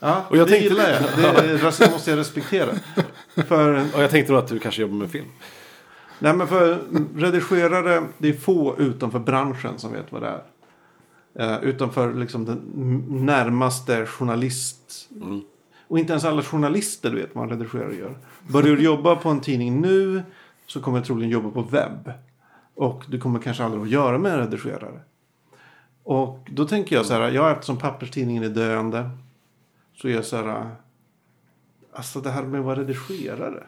[0.00, 1.02] Ja, Och jag det tänkte- gillar jag.
[1.44, 2.68] Det res- måste jag respektera.
[3.36, 5.26] För, Och jag tänkte då att du kanske jobbar med film.
[6.18, 6.78] nej, men för
[7.16, 10.42] redigerare, det är få utanför branschen som vet vad det är.
[11.38, 12.60] Eh, utanför liksom den
[13.26, 15.08] närmaste journalist.
[15.22, 15.40] Mm.
[15.88, 18.14] Och inte ens alla journalister vet vad en redigerare gör.
[18.48, 20.22] Börjar du jobba på en tidning nu
[20.66, 22.12] så kommer du troligen jobba på webb.
[22.74, 25.00] Och du kommer kanske aldrig att göra med en redigerare.
[26.02, 29.10] Och då tänker jag så här, ja eftersom papperstidningen är döende.
[29.94, 30.70] Så är jag så här,
[31.92, 33.64] alltså det här med att vara redigerare.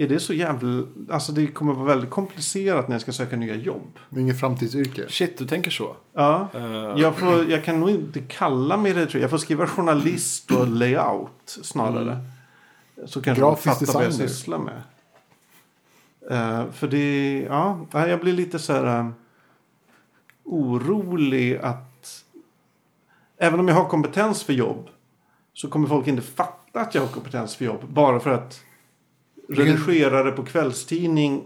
[0.00, 3.54] Är det så jävla, alltså det kommer vara väldigt komplicerat när jag ska söka nya
[3.54, 3.98] jobb.
[4.10, 5.04] Det är inget framtidsyrke.
[5.08, 5.96] Shit, du tänker så.
[6.12, 6.48] Ja.
[6.54, 6.62] Eh,
[6.96, 9.20] Jag, får, jag kan nog inte kalla mig redigerare.
[9.20, 11.30] Jag får skriva journalist och layout
[11.62, 12.18] snarare.
[13.06, 14.28] Så kanske man Grafisk fattar vad jag designer.
[14.28, 14.82] sysslar med.
[16.30, 19.10] Eh, för det, ja, jag blir lite så här uh,
[20.44, 22.24] orolig att
[23.38, 24.88] även om jag har kompetens för jobb
[25.54, 28.60] så kommer folk inte fatta att jag har kompetens för jobb bara för att
[29.48, 31.44] redigerare på kvällstidning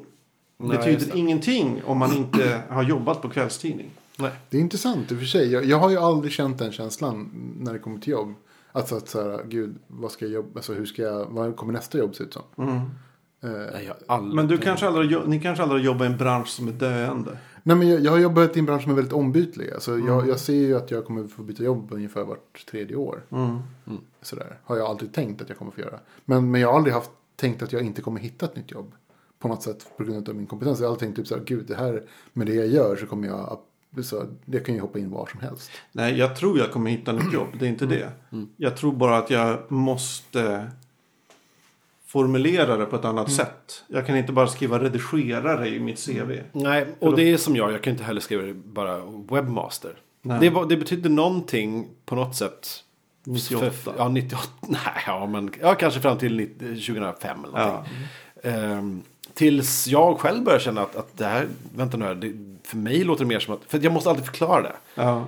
[0.59, 3.91] Nej, betyder ingenting om man inte har jobbat på kvällstidning.
[4.19, 4.31] Nej.
[4.51, 5.53] Det är intressant i och för sig.
[5.53, 8.35] Jag, jag har ju aldrig känt den känslan när det kommer till jobb.
[8.73, 11.73] Alltså att så här, gud, vad ska jag jobba, alltså hur ska jag, vad kommer
[11.73, 12.43] nästa jobb se ut som?
[12.59, 12.77] Mm.
[12.77, 16.13] Eh, Nej, jag har aldrig Men du kanske aldrig, ni kanske aldrig har jobbat i
[16.13, 17.39] en bransch som är döende?
[17.63, 19.71] Nej men jag, jag har jobbat i en bransch som är väldigt ombytlig.
[19.71, 20.07] Alltså Mm.
[20.07, 23.23] jag, jag ser ju att jag kommer få byta jobb ungefär vart tredje år.
[24.23, 24.59] Sådär.
[24.65, 25.99] Har jag alltid tänkt att jag kommer få göra.
[26.25, 27.11] Men, men jag har aldrig haft
[27.43, 28.95] tänkt att jag inte kommer hitta ett nytt jobb.
[29.39, 30.81] På något sätt på grund av min kompetens.
[30.81, 32.03] Jag har alltid tänkt typ såhär, gud det här
[32.33, 33.59] med det jag gör så kommer jag,
[34.05, 35.71] så, det kan ju hoppa in var som helst.
[35.93, 37.49] Nej, jag tror jag kommer hitta ett jobb.
[37.59, 38.13] Det är inte det.
[38.57, 40.71] Jag tror bara att jag måste
[42.07, 43.85] formulera det på ett annat sätt.
[43.89, 46.33] Jag kan inte bara skriva redigerare i mitt CV.
[46.53, 47.73] Nej, och det är som jag.
[47.73, 49.01] Jag kan inte heller skriva det bara
[49.31, 49.97] webmaster.
[50.23, 50.41] Nej.
[50.41, 52.85] Det, det betydde någonting på något sätt.
[53.25, 53.71] 98.
[53.71, 54.49] För, ja, 98.
[54.69, 57.95] Nej, ja, men ja, kanske fram till 90, 2005 eller någonting.
[58.43, 58.51] Ja.
[58.51, 59.03] Ehm,
[59.35, 62.33] tills jag själv började känna att, att det här, vänta nu här, det,
[62.69, 64.73] för mig låter det mer som att, för jag måste alltid förklara det.
[64.95, 65.25] Ja.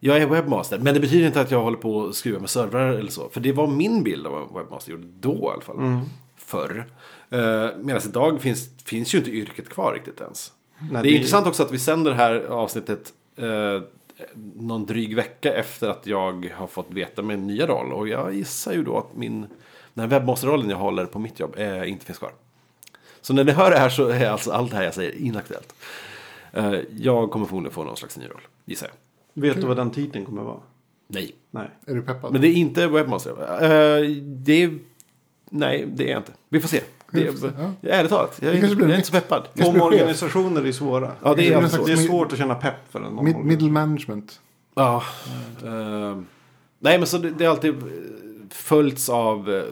[0.00, 2.92] Jag är webbmaster, men det betyder inte att jag håller på att skruva med servrar
[2.92, 3.28] eller så.
[3.28, 5.76] För det var min bild av vad webbmaster gjorde då i alla fall.
[5.76, 6.00] Mm.
[6.36, 6.86] Förr.
[7.32, 10.52] Uh, Medan idag finns, finns ju inte yrket kvar riktigt ens.
[10.78, 13.82] Nej, det är det- intressant också att vi sänder det här avsnittet eh,
[14.54, 17.92] någon dryg vecka efter att jag har fått veta min nya roll.
[17.92, 19.40] Och jag gissar ju då att min,
[19.94, 22.32] den här webbmasterrollen jag håller på mitt jobb eh, inte finns kvar.
[23.20, 25.74] Så när ni hör det här så är alltså allt det här jag säger inaktuellt.
[26.52, 28.96] Eh, jag kommer förmodligen få någon slags ny roll, gissar jag.
[29.42, 30.60] Vet du vad den titeln kommer vara?
[31.06, 31.34] Nej.
[31.50, 31.70] Nej.
[31.86, 32.32] Är du peppad?
[32.32, 33.30] Men det är inte webbmaster.
[33.30, 34.78] Uh, det är...
[35.50, 36.32] Nej, det är jag inte.
[36.48, 36.80] Vi får se.
[37.14, 37.90] Det ja.
[37.90, 39.42] Ärligt talat, jag är, Det kanske blir jag är en- inte så peppad.
[39.64, 41.12] Omorganisationer är svåra.
[41.22, 44.40] Ja, det är Det en är svårt att känna pepp för en Mid, middle management.
[44.74, 45.02] Ja.
[45.64, 46.18] eh,
[46.78, 47.82] nej, men så det, det är alltid eh,
[48.50, 49.50] följts av...
[49.50, 49.62] eh,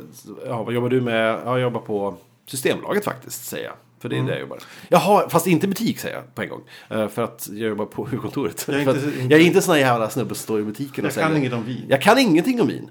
[0.46, 1.30] Ja, vad jobbar du med?
[1.44, 2.14] Ja, jag jobbar på
[2.46, 3.74] Systembolaget faktiskt, säger jag.
[4.00, 4.26] För det är Mm.
[4.26, 4.58] det jag jobbar.
[4.88, 6.60] Jaha, fast inte butik säger jag på en gång.
[6.90, 8.64] Eh, för att jag jobbar på huvudkontoret.
[8.68, 10.62] Jag är inte- att inte- jag är inte sån här jävla snubbe som står i
[10.62, 11.84] butiken och Jag kan inget om vin.
[11.88, 12.90] Jag kan ingenting om vin.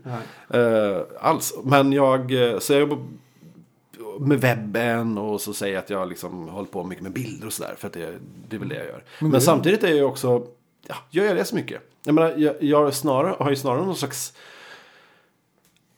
[0.49, 1.53] Eh, alls.
[1.63, 2.97] Men jag, eh, så jag jobbar
[4.27, 7.53] med webben och så säger jag att jag liksom håller på mycket med bilder och
[7.53, 7.75] sådär.
[7.77, 8.13] För att det,
[8.49, 9.03] det är väl det jag gör.
[9.19, 10.47] Men, det- samtidigt är jag också
[10.87, 11.81] ja, gör jag det så mycket?
[12.03, 14.33] Jag menar, jag, jag snarare, har ju snarare någon slags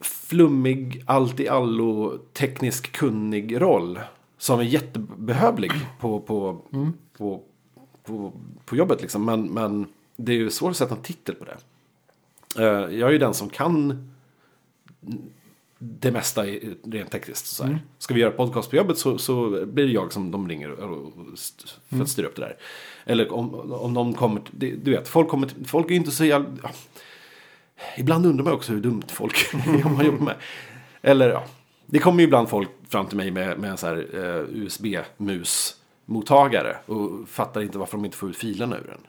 [0.00, 4.00] flummig, allt i allo, teknisk kunnig roll.
[4.38, 6.60] Som är jättebehövlig på, på,
[7.16, 7.42] på,
[8.04, 8.32] på,
[8.64, 9.24] på jobbet liksom.
[9.24, 11.56] Men, men det är ju svårt att sätta en titel på det.
[12.62, 14.08] Eh, jag är ju den som kan
[15.78, 16.44] det mesta
[16.84, 17.46] rent tekniskt.
[17.46, 17.78] Så här.
[17.98, 21.12] Ska vi göra podcast på jobbet så, så blir det jag som de ringer och,
[21.88, 22.56] för att styra upp det där.
[23.04, 26.48] Eller om, om någon kommer, du vet, folk, kommer folk är inte så jävla...
[26.62, 26.70] Ja.
[27.96, 30.34] Ibland undrar man också hur dumt folk är man jobbar med.
[31.02, 31.44] Eller ja,
[31.86, 36.76] det kommer ju ibland folk fram till mig med, med en så här eh, USB-mus-mottagare
[36.86, 39.00] och fattar inte varför de inte får ut filerna ur den.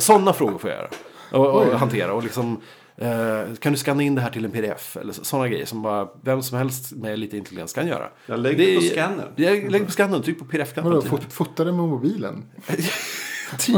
[0.00, 0.90] Sådana frågor får jag göra.
[1.30, 2.12] Och, och hantera.
[2.12, 2.60] Och liksom,
[2.96, 4.96] eh, kan du scanna in det här till en pdf?
[4.96, 8.08] Eller sådana grejer som bara vem som helst med lite intelligens kan göra.
[8.26, 9.28] Jag lägger Det är- på scannern.
[9.36, 10.92] Jag lägger på scannern, tryck på pdf-knappen.
[10.92, 12.44] Vadå, fot, fotade med mobilen?
[13.58, 13.76] Typ.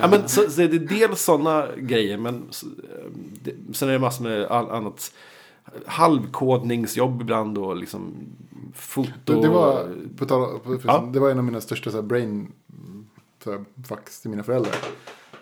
[0.00, 2.72] Ja, men, så, så är det dels sådana grejer, men så, eh,
[3.42, 5.12] det, sen är det massor med all, annat
[5.86, 8.14] halvkodningsjobb ibland och liksom
[8.74, 9.10] foto.
[9.24, 11.08] Det, det, var, på tal, på, Ja.
[11.12, 12.52] det var en av mina största så här, brain
[13.44, 13.64] så här,
[14.22, 14.74] till mina föräldrar.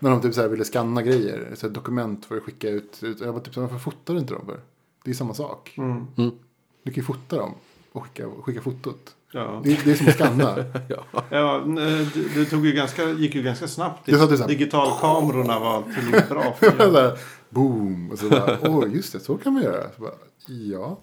[0.03, 3.03] När de typ så här, ville scanna grejer, så här, dokument för att skicka ut.
[3.21, 4.61] Jag var typ så här, varför fotar du inte dem för?
[5.05, 5.75] Det är samma sak.
[5.79, 6.07] Mm.
[6.83, 7.55] Du kan ju fota dem
[7.93, 9.15] och skicka, skicka fotot.
[9.33, 9.61] Ja.
[9.65, 10.57] Det, är- det är som att scanna.
[11.31, 11.75] Ja, n-
[12.15, 14.07] det, det tog ju ganska, gick ju ganska snabbt.
[14.41, 16.53] Här- Digitalkamerorna var tillräckligt bra.
[16.59, 18.11] För så här, boom!
[18.13, 19.83] Och så bara, åh just det, så kan man göra.
[19.97, 20.13] Så bara,
[20.47, 20.99] ja.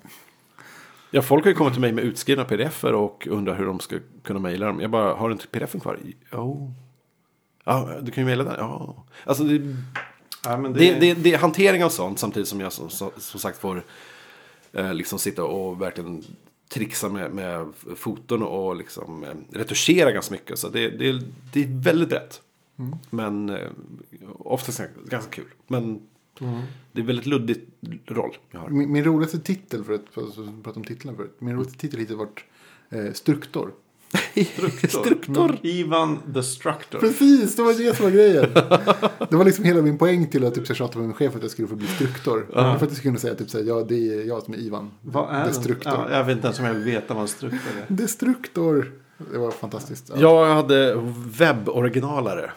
[1.12, 3.96] Ja, folk har ju kommit till mig med utskrivna pdf-er och undrar hur de ska
[4.24, 4.80] kunna mejla dem.
[4.82, 6.00] Jag bara, har du inte pdf-en kvar?
[6.32, 6.74] Jo.
[7.70, 8.56] Ja, du kan ju mejla den.
[8.58, 8.96] Ja.
[9.26, 9.76] Alltså det,
[10.44, 13.58] ja, det, det, det, det är hantering av sånt samtidigt som jag som, som, sagt
[13.58, 13.84] får
[14.74, 16.24] eh, liksom sitta och verkligen
[16.70, 20.60] trixa med, med foton och liksom eh, retuschera ganska mycket.
[20.60, 21.22] Så det, det,
[21.54, 22.42] det är väldigt brett.
[23.10, 23.70] Men eh,
[24.40, 25.54] oftast ganska, ganska kul.
[25.68, 26.02] Men
[26.92, 27.70] det är väldigt luddigt
[28.06, 28.70] roll jag har.
[28.70, 30.14] Min, min roligaste titel, för att
[30.64, 31.36] prata om titlarna förut.
[31.40, 32.44] Min roligaste titel hittills varit
[32.90, 33.74] eh, Struktor.
[34.90, 35.58] Struktor.
[35.62, 37.00] Ivan the Structor.
[37.00, 38.46] Precis, det var det som var grejen.
[39.30, 41.36] Det var liksom hela min poäng till att typ, så jag tjatade med min chef
[41.36, 42.48] att jag skulle få bli struktor.
[42.54, 44.58] För att jag skulle kunna säga typ så här, ja det är jag som är
[44.58, 44.92] Ivan.
[45.02, 45.94] Vad är Destruktor.
[45.94, 47.94] ja, jag vet inte ens om jag vill veta vad en struktor är.
[47.94, 48.92] Destruktor.
[49.32, 50.12] Det var fantastiskt.
[50.16, 50.22] Ja.
[50.22, 50.96] Jag hade
[51.38, 52.52] weboriginalare.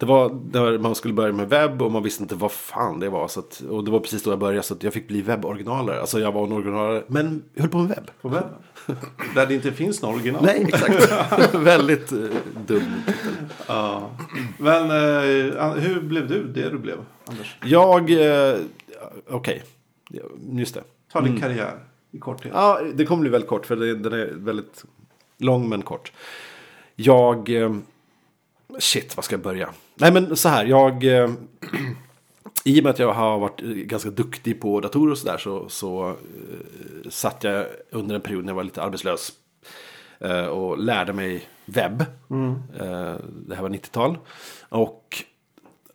[0.00, 3.08] Det var där man skulle börja med webb och man visste inte vad fan det
[3.08, 3.28] var.
[3.28, 6.00] Så att, och det var precis då jag började så att jag fick bli weboriginalare.
[6.00, 8.10] Alltså jag var en originalare men jag höll på med webb.
[8.22, 8.50] På webben.
[9.34, 10.44] Där det inte finns någon original.
[10.44, 11.54] Nej, exakt.
[11.54, 12.18] Väldigt eh,
[12.66, 12.82] dum.
[13.66, 14.10] Ja.
[14.58, 17.56] Men eh, hur blev du det du blev, Anders?
[17.64, 18.56] Jag, eh,
[19.28, 19.62] okej,
[20.10, 20.82] Ja, just det.
[21.12, 21.78] Ta din karriär
[22.10, 22.52] i korthet.
[22.54, 24.84] Ja, det kommer bli väldigt kort för den är väldigt
[25.38, 26.12] lång men kort.
[26.96, 27.48] Jag...
[27.62, 27.74] eh,
[28.78, 29.68] Shit, vad ska jag börja?
[30.00, 31.04] Nej men så här, jag...
[31.04, 31.30] eh,
[32.64, 35.68] I och med att jag har varit eh, ganska duktig på datorer och sådär så,
[35.68, 39.32] så eh, satt jag under en period när jag var lite arbetslös.
[40.18, 42.00] eh, och lärde mig webb.
[42.80, 43.14] Eh,
[43.46, 44.18] det här var 90-tal.
[44.68, 45.24] Och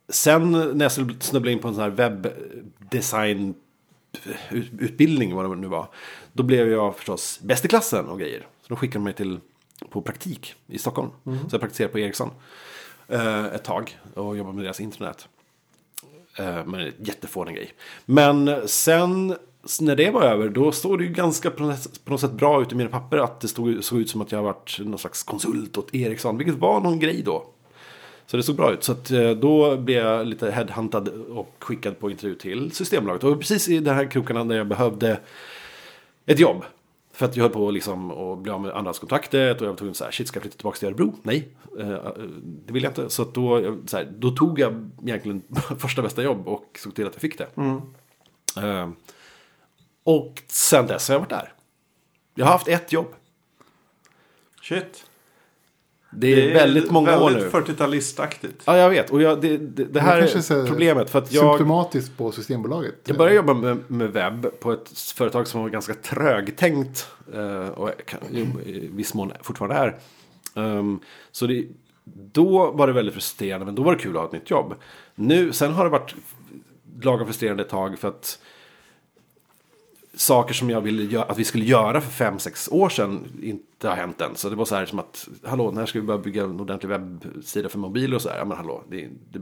[0.09, 0.91] sen när jag
[1.23, 3.53] snubblade in på en sån här webbdesign
[4.51, 5.87] ut- utbildning, vad det nu var.
[6.33, 8.39] Då blev jag förstås bäst i klassen och grejer.
[8.61, 9.39] Så då skickade de mig till,
[9.89, 11.09] på praktik i Stockholm.
[11.23, 12.33] Så jag praktiserade på Ericsson eh,
[13.07, 15.27] Eh, ett tag och jobbade med deras internet.
[16.37, 17.71] Eh, men en jättefånig grej.
[18.05, 19.35] Men sen
[19.81, 21.63] när det var över då såg det ju ganska på
[22.05, 23.17] något, sätt- bra ut i mina papper.
[23.17, 26.37] Att det stod, såg ut som att jag varit någon slags konsult åt Ericsson.
[26.37, 27.45] Vilket var någon grej då.
[28.27, 28.83] Så det såg bra ut.
[28.83, 33.23] Så att, eh, då blev jag lite headhuntad och skickad på intervju till Systembolaget.
[33.23, 35.19] Och precis i den här krokarna där jag behövde
[36.25, 36.63] ett jobb.
[37.15, 39.95] För att jag höll på liksom att bli av med andrahandskontraktet och jag var tvungen
[39.95, 41.13] så här, shit ska jag flytta tillbaka till Örebro?
[41.23, 41.49] Nej,
[41.79, 42.11] eh, eh,
[42.65, 43.09] det vill jag inte.
[43.09, 45.41] Så att då, jag- så här, då tog jag egentligen
[45.79, 47.47] första bästa jobb och såg till att jag fick det.
[48.57, 48.89] Eh,
[50.03, 51.53] och sen dess har jag varit där.
[52.35, 53.07] Jag har haft ett jobb.
[54.61, 55.05] Shit.
[56.17, 57.35] Det är, väldigt många år nu.
[57.35, 58.61] Väldigt 40-talistaktigt.
[58.65, 59.09] Ja, jag vet.
[59.09, 61.09] Och jag, det, det, det här är problemet.
[61.09, 62.95] För att jag, Symptomatiskt på Systembolaget.
[63.03, 67.07] jag började jobba med, med webb på ett företag som var ganska trögtänkt.
[67.33, 68.19] eh, och kan,
[68.65, 69.99] i viss mån fortfarande är.
[70.55, 70.99] Ehm,
[71.31, 71.65] så det,
[72.31, 73.65] då var det väldigt frustrerande.
[73.65, 74.73] Men då var det kul att ha ett nytt jobb.
[75.15, 76.15] Nu, sen har det varit
[77.01, 77.99] lagom frustrerande ett tag.
[77.99, 78.39] För att
[80.15, 83.95] saker som jag ville att vi skulle göra för fem sex år sedan inte har
[83.95, 84.35] hänt än.
[84.35, 86.89] Så det var så här som att, hallå, när ska vi börja bygga en ordentlig
[86.89, 88.37] webbsida för mobil och så här?
[88.37, 89.39] Ja men hallå, det, det,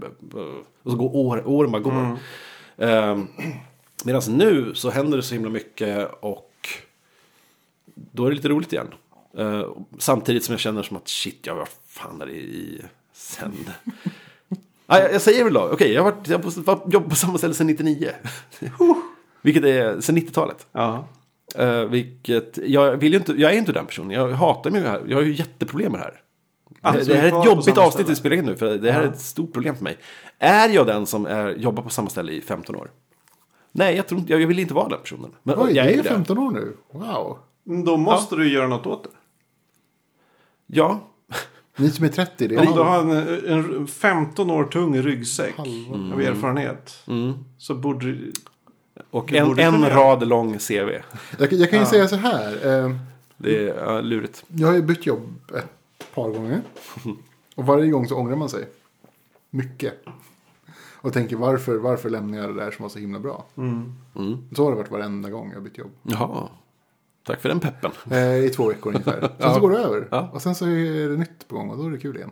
[0.83, 2.17] och så går år, åren bara går.
[2.77, 3.27] Um,
[4.05, 6.67] Medan nu så händer det så himla mycket och
[7.95, 8.87] då är det lite roligt igen.
[9.37, 9.65] Eh,
[9.97, 12.81] samtidigt som jag känner som att shit, jag var fan där i,
[13.13, 13.53] sen
[14.85, 17.37] Ah, jag, jag säger väl då, okej, jag har varit, jag har jobbat på samma
[17.37, 18.11] ställe sedan 99.
[19.43, 20.67] Vilket är sedan 90-talet.
[20.71, 21.07] Ja.
[21.59, 25.01] Uh, vilket, jag, vill ju inte, jag är inte den personen, jag hatar mig här.
[25.07, 26.19] Jag har ju jätteproblem med det här.
[26.81, 29.05] Alltså, det, här är ett jobbigt avsnitt i spela in nu, för det här är
[29.05, 29.11] Ja.
[29.11, 29.97] ett stort problem för mig.
[30.39, 32.91] Är jag den som är, jobbar på samma ställe i 15 år?
[33.71, 35.31] Nej, jag, tror inte, jag, jag vill inte vara den personen.
[35.43, 36.09] Men Oj, jag är är det.
[36.09, 36.77] 15 år nu.
[36.91, 37.37] Wow.
[37.63, 39.09] Men Då måste du göra något åt det.
[40.67, 40.99] Ja,
[41.77, 45.57] Ni som är 30, det är Om du har en, en 15 år tung ryggsäck
[45.57, 46.13] Halva.
[46.13, 47.03] av erfarenhet.
[47.07, 47.33] Mm.
[47.57, 48.33] Så borde du...
[49.13, 50.89] och en, en rad lång CV.
[51.39, 51.89] Jag, kan- jag kan ju Ja.
[51.89, 52.51] säga så här.
[52.85, 52.95] Eh,
[53.37, 54.43] Det är ja, lurigt.
[54.47, 56.61] jag har ju bytt jobb ett par gånger.
[57.55, 58.69] Och varje gång så ångrar man sig.
[59.49, 59.93] Mycket.
[60.95, 63.45] Och tänker varför, varför lämnar jag det där som var så himla bra?
[63.57, 63.95] Mm.
[64.15, 64.37] Mm.
[64.55, 65.91] Så har det varit varenda gång jag har bytt jobb.
[66.03, 66.47] Jaha,
[67.25, 67.91] tack för den peppen.
[68.11, 69.19] Eh, I två veckor ungefär.
[69.21, 69.53] Sen Ja.
[69.53, 70.07] så går det över.
[70.11, 70.29] Ja.
[70.33, 72.29] Och sen så är det nytt på gång och då är det kul igen.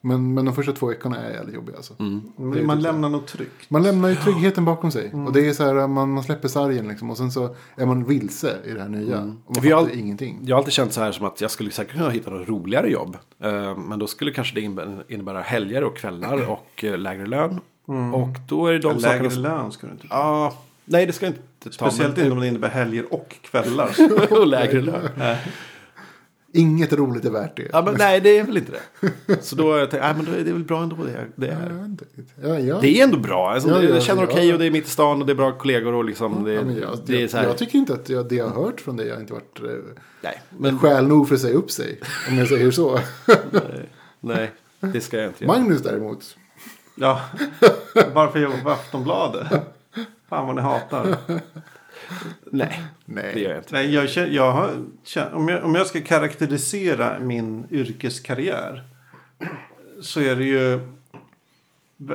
[0.00, 1.94] Men, men de första två veckorna är jävligt jobbiga alltså.
[1.98, 2.22] Mm.
[2.36, 3.70] Men man lämnar något tryggt.
[3.70, 5.06] Man lämnar ju tryggheten bakom sig.
[5.12, 5.26] Mm.
[5.26, 7.10] Och det är så här, man, man släpper sargen liksom.
[7.10, 9.18] Och sen så är man vilse i det här nya.
[9.18, 9.62] Och man Mm.
[9.62, 10.38] Vi har fattar all- ingenting.
[10.42, 12.90] Jag har alltid känt så här som att jag skulle säkert kunna hitta något roligare
[12.90, 13.16] jobb.
[13.42, 14.60] Eh, Men då skulle kanske det
[15.08, 17.60] innebära- helger och kvällar och eh, lägre lön.
[18.14, 19.42] Och då är det de Lägre sakerna som...
[19.42, 20.06] lön ska du inte.
[20.10, 20.54] Ja,
[20.84, 21.90] nej det ska jag inte ta.
[21.90, 23.90] Speciellt men- inte om det innebär helger och kvällar.
[24.30, 25.08] och lägre lön.
[26.56, 27.68] Inget roligt är värt det.
[27.72, 29.42] Ja, men nej, det är väl inte det.
[29.42, 30.96] Så då har jag tänkt, nej men då är det väl bra ändå.
[30.96, 32.34] Det är, det Jag är, vet inte riktigt.
[32.42, 32.78] Ja, ja.
[32.80, 33.50] det är ändå bra.
[33.50, 34.28] Alltså, Ja, det, ja, jag känner ja.
[34.30, 36.44] okej och det är mitt i stan och det är bra kollegor och liksom.
[36.44, 37.44] Det, jag, det är så här.
[37.44, 39.66] jag tycker inte att jag, det jag har hört från dig har inte varit eh,
[40.20, 42.00] nej, men, skäl nog för att säga upp sig.
[42.28, 42.98] Om jag säger så.
[43.26, 45.58] nej, nej, det ska jag inte göra.
[45.58, 46.36] Magnus däremot.
[46.94, 47.20] Ja,
[48.14, 49.46] bara för att jobba på Aftonbladet.
[50.28, 51.16] Fan vad ni hatar.
[52.50, 53.42] Nej, det Nej.
[53.42, 53.74] gör jag inte.
[53.74, 54.70] Nej, jag, känner, jag har,
[55.32, 58.84] om, jag, om jag ska karaktärisera min yrkeskarriär.
[60.00, 60.80] Så är det ju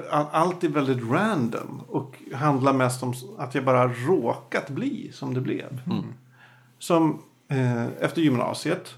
[0.10, 1.82] all- alltid väldigt random.
[1.88, 5.82] Och handlar mest om att jag bara råkat bli som det blev.
[6.80, 8.93] Som eh, efter gymnasiet.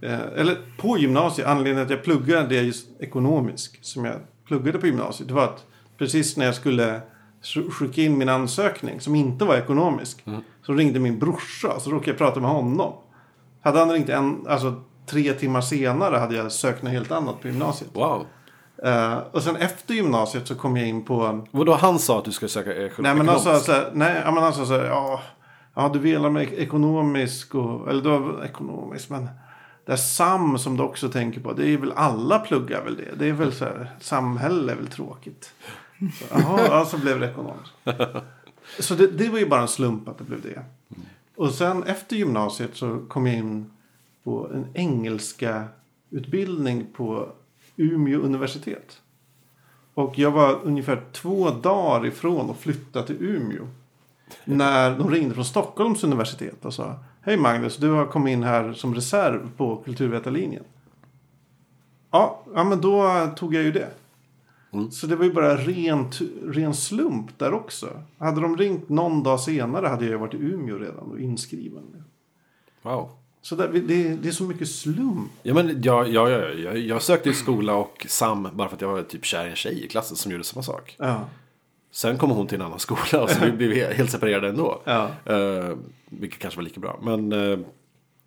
[0.00, 1.48] Eh, eller på gymnasiet.
[1.48, 3.78] Anledningen till att jag pluggade det är just ekonomisk.
[3.82, 5.28] Som jag pluggade på gymnasiet.
[5.28, 5.64] Det var att
[5.98, 7.00] precis när jag skulle
[7.46, 9.00] sk- skicka in min ansökning.
[9.00, 10.24] Som inte var ekonomisk.
[10.66, 11.80] Så ringde min brorsa.
[11.80, 12.92] Så råkade jag prata med honom.
[13.62, 17.48] Hade han ringt en, alltså tre timmar senare hade jag sökt något helt annat på
[17.48, 17.90] gymnasiet.
[17.94, 18.26] Wow.
[18.84, 22.32] Eh, och sen efter gymnasiet så kom jag in på Vadå han sa att du
[22.32, 23.66] skulle söka eh, Nej men han sa ekonomisk?
[23.66, 25.20] så här, nej, men han sa här, ja,
[25.74, 29.28] ja du velar med ekonomisk och, eller du har ekonomisk, men
[29.86, 33.14] det är SAM som du också tänker på, det är väl alla pluggar väl det,
[33.18, 35.50] det är väl så här, samhälle är väl tråkigt.
[35.98, 37.72] Så, Jaha, ja, så blev det ekonomiskt.
[38.78, 40.62] Så det, det var ju bara en slump att det blev det.
[41.36, 43.70] Och sen efter gymnasiet så kom jag in
[44.24, 45.64] på en engelska
[46.10, 47.28] utbildning på
[47.76, 49.00] Umeå universitet.
[49.94, 53.68] Och jag var ungefär två dagar ifrån att flytta till Umeå.
[54.44, 58.72] När de ringde från Stockholms universitet och sa Hej Magnus, du har kommit in här
[58.72, 60.64] som reserv på kulturvetarlinjen.
[62.10, 63.90] Ja, ja men då tog jag ju det.
[64.78, 64.90] Mm.
[64.90, 67.88] Så det var ju bara rent, ren slump där också.
[68.18, 72.04] Hade de ringt någon dag senare hade jag varit i Umeå redan och inskriven.
[72.82, 73.10] Wow.
[73.42, 75.30] Så där, det, det är så mycket slump.
[75.42, 78.80] Ja, men jag, jag, jag, jag, jag sökte i skola och SAM bara för att
[78.80, 80.96] jag var typ kär i en tjej i klassen som gjorde samma sak.
[80.98, 81.24] Ja.
[81.90, 84.82] Sen kom hon till en annan skola och så vi blev he- helt separerade ändå.
[84.84, 85.10] Ja.
[85.24, 85.76] Eh,
[86.10, 87.00] vilket kanske var lika bra.
[87.02, 87.58] Men eh,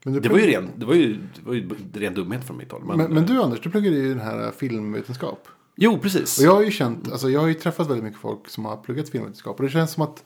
[0.03, 2.71] Men det var ju ren, det var ju, det var ju ren dumhet från mitt
[2.71, 2.81] håll.
[2.85, 5.47] Men, men, men du Anders, du pluggade ju den här filmvetenskap.
[5.81, 6.39] Jo, precis.
[6.39, 8.77] Och jag har ju känt, alltså jag har ju träffat väldigt mycket folk som har
[8.77, 9.59] pluggat filmvetenskap.
[9.59, 10.23] Och det känns som att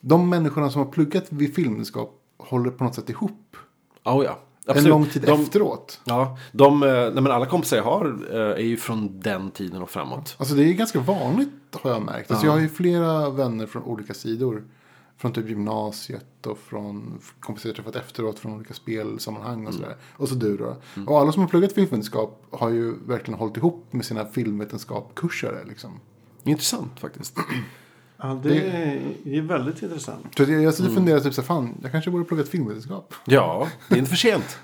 [0.00, 3.56] de människorna som har pluggat vid filmvetenskap håller på något sätt ihop.
[4.02, 4.38] Ja, ja.
[4.64, 4.88] En Absolut.
[4.88, 6.00] lång tid de, efteråt.
[6.04, 9.82] Ja, de, eh, nej, men alla kompisar jag har eh, är ju från den tiden
[9.82, 10.36] och framåt.
[10.38, 11.50] Alltså det är ganska vanligt
[11.82, 12.30] har jag märkt.
[12.30, 14.64] Alltså jag har ju flera vänner från olika sidor.
[15.18, 19.96] Från typ gymnasiet och från kompisar jag träffat efteråt från olika spelsammanhang och sådär.
[20.12, 20.76] Och så du då.
[21.06, 26.00] Och alla som har pluggat filmvetenskap har ju verkligen hållit ihop med sina filmvetenskapskursare liksom.
[26.44, 27.38] Intressant faktiskt.
[28.18, 30.26] Ja, det är, det är väldigt intressant.
[30.36, 33.14] Så jag, jag sitter och funderar typ så här, fan, jag kanske borde pluggat filmvetenskap.
[33.24, 34.58] Ja, det är inte för sent.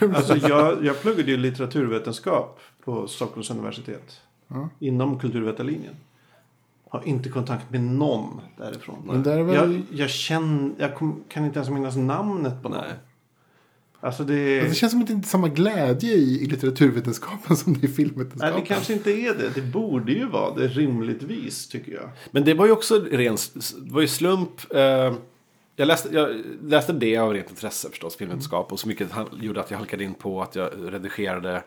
[0.14, 4.20] Alltså jag, jag pluggade ju litteraturvetenskap på Stockholms universitet.
[4.48, 4.68] Ja.
[4.78, 5.94] Inom kulturvetarlinjen.
[6.94, 8.98] Har inte kontakt med någon därifrån.
[9.06, 9.54] Men där är väl-
[9.90, 12.78] Jag, jag känner, jag kom, kan inte ens minnas namnet på någon.
[12.80, 12.90] Nej.
[14.00, 17.72] Alltså det, det känns som att det inte är samma glädje i, i litteraturvetenskapen som
[17.72, 18.60] det är i nej, filmvetenskapen.
[18.60, 19.54] det kanske inte är det.
[19.54, 22.10] Det borde ju vara det rimligtvis tycker jag.
[22.30, 23.36] Men det var ju också ren,
[23.84, 24.74] det var ju slump.
[24.74, 25.14] Eh,
[25.76, 26.30] jag, läste, jag
[26.62, 28.72] läste det av rent intresse förstås, filmvetenskap.
[28.72, 31.62] Och så mycket han- gjorde att jag halkade in på att jag redigerade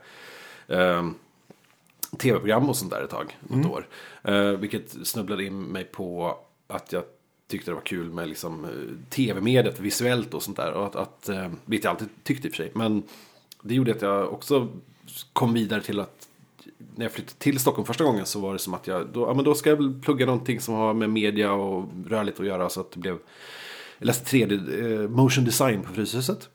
[0.68, 1.08] eh,
[2.18, 3.38] tv-program och sånt där ett tag.
[3.40, 3.88] Något år.
[4.24, 7.04] Eh, vilket snubblade in mig på att jag
[7.48, 8.70] tyckte det var kul med liksom, eh,
[9.10, 10.72] tv-mediet visuellt och sånt där.
[10.72, 12.72] Och att, att, eh, vilket jag alltid tyckte i och för sig.
[12.76, 13.04] Men
[13.62, 14.68] det gjorde att jag också
[15.34, 16.28] kom vidare till att
[16.96, 19.34] när jag flyttade till Stockholm första gången så var det som att jag, då, ja,
[19.34, 22.70] men då ska jag väl plugga någonting som har med media och rörligt att göra.
[22.70, 23.18] Så att det blev,
[23.98, 26.50] jag läste 3D, eh, motion design på Fryshuset.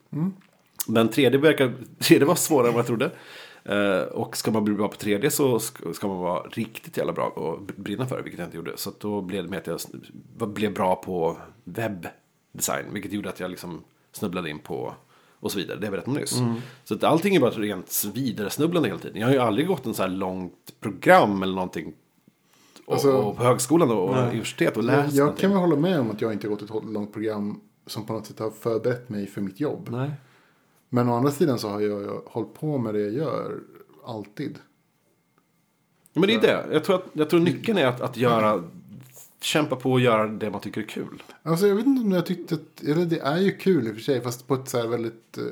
[0.86, 3.10] Men 3D, verkar, 3D var svårare än vad jag trodde.
[3.64, 5.59] Eh, och ska man bli bra på 3D så
[5.94, 8.77] ska, man vara riktigt jävla bra och brinna för det, vilket jag inte gjorde.
[8.77, 9.81] Så då blev det med att jag
[10.51, 14.94] blev bra på webbdesign, vilket gjorde att jag liksom snubblade in på
[15.40, 16.40] och så vidare, det jag berättade om nyss.
[16.85, 19.20] Så att allting är bara rent vidare snubblande hela tiden.
[19.20, 21.92] Jag har ju aldrig gått en så här långt program eller någonting.
[22.87, 25.40] Och, Alltså- och på högskolan och, och universitet och läst jag någonting.
[25.40, 28.12] kan väl hålla med om att jag inte har gått ett långt program som på
[28.12, 29.88] något sätt har förberett mig för mitt jobb.
[29.90, 30.11] Nej.
[30.94, 33.61] Men å andra sidan så har jag, jag hållit på med det jag gör
[34.05, 34.59] alltid.
[36.12, 36.66] Men det är det.
[36.72, 38.64] Jag tror, att, jag tror nyckeln är att, att göra,
[39.40, 41.22] kämpa på och göra det man tycker är kul.
[41.42, 43.94] Alltså jag vet inte om jag tyckte att, eller det är ju kul i och
[43.94, 45.44] för sig, fast på ett så här väldigt eh,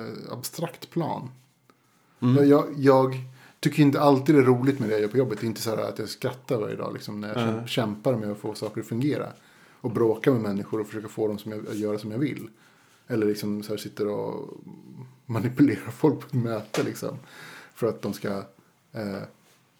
[0.00, 1.28] eh, abstrakt plan.
[2.36, 3.14] Jag, jag, jag
[3.60, 5.40] tycker inte alltid det är roligt med det jag gör på jobbet.
[5.40, 8.16] Det är inte så här att jag skrattar varje dag liksom, när jag käm- kämpar
[8.16, 9.26] med att få saker att fungera.
[9.80, 11.38] Och bråka med människor och försöka få dem
[11.70, 12.48] att göra som jag vill.
[13.08, 14.48] Eller liksom så här sitter och
[15.26, 17.18] manipulerar folk på ett möte liksom.
[17.74, 18.28] För att de ska
[18.92, 19.22] eh,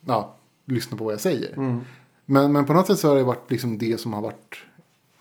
[0.04, 1.54] ja, lyssna på vad jag säger.
[2.24, 4.56] Men, men på något sätt så har det varit liksom det som har varit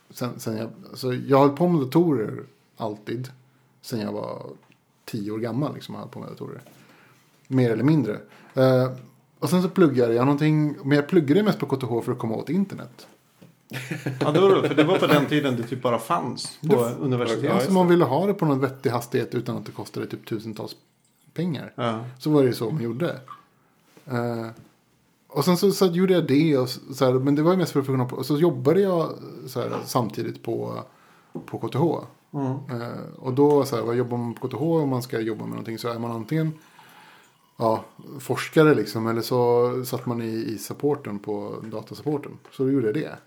[0.09, 2.43] Sen, sen jag, alltså jag har hållit på med datorer
[2.77, 3.31] alltid.
[3.81, 4.45] Sen jag var
[5.05, 6.61] tio år gammal liksom jag på med datorer.
[7.47, 8.19] Mer eller mindre.
[8.53, 8.91] Eh,
[9.39, 10.75] och sen så pluggade jag någonting.
[10.83, 13.07] Men jag pluggade mest på KTH för att komma åt internet.
[14.19, 14.67] Ja, det var.
[14.67, 17.51] För det var på den tiden det typ bara fanns på Det- universitetet.
[17.51, 20.75] Alltså man ville ha det på någon vettig hastighet utan att det kostade typ tusentals
[21.33, 21.73] pengar.
[21.75, 21.99] Ja.
[22.19, 23.19] Så var det ju så man gjorde.
[24.05, 24.47] Eh,
[25.27, 26.57] och sen så, så gjorde jag det.
[26.57, 28.03] Och så, så här, men det var ju mest för att kunna...
[28.03, 29.09] Och så jobbade jag
[29.47, 30.83] så här, samtidigt på,
[31.45, 31.77] på KTH.
[32.71, 35.49] Eh, och då så här, vad jobbar man på KTH om man ska jobba med
[35.49, 36.53] någonting så är man antingen
[37.57, 37.83] ja,
[38.19, 39.07] forskare liksom.
[39.07, 42.31] Eller så satt man i, i supporten på datasupporten.
[42.51, 43.17] Så då gjorde jag det.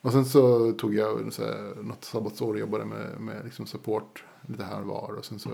[0.00, 4.24] Och sen så tog jag så här, något sabbatsår och jobbade med, med liksom support
[4.46, 5.14] lite här och var.
[5.18, 5.48] Och sen så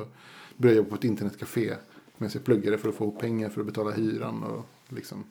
[0.57, 1.75] började jag jobba på ett internetcafé.
[2.19, 5.25] Medan jag pluggade för att få ihop pengar för att betala hyran och, liksom,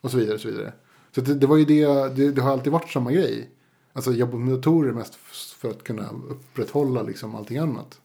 [0.00, 0.34] och så vidare.
[0.34, 0.72] Och så vidare.
[1.12, 3.50] så det, det var ju det, det, det har alltid varit samma grej.
[3.92, 8.00] Alltså jobba med datorer mest för att kunna upprätthålla liksom allting annat.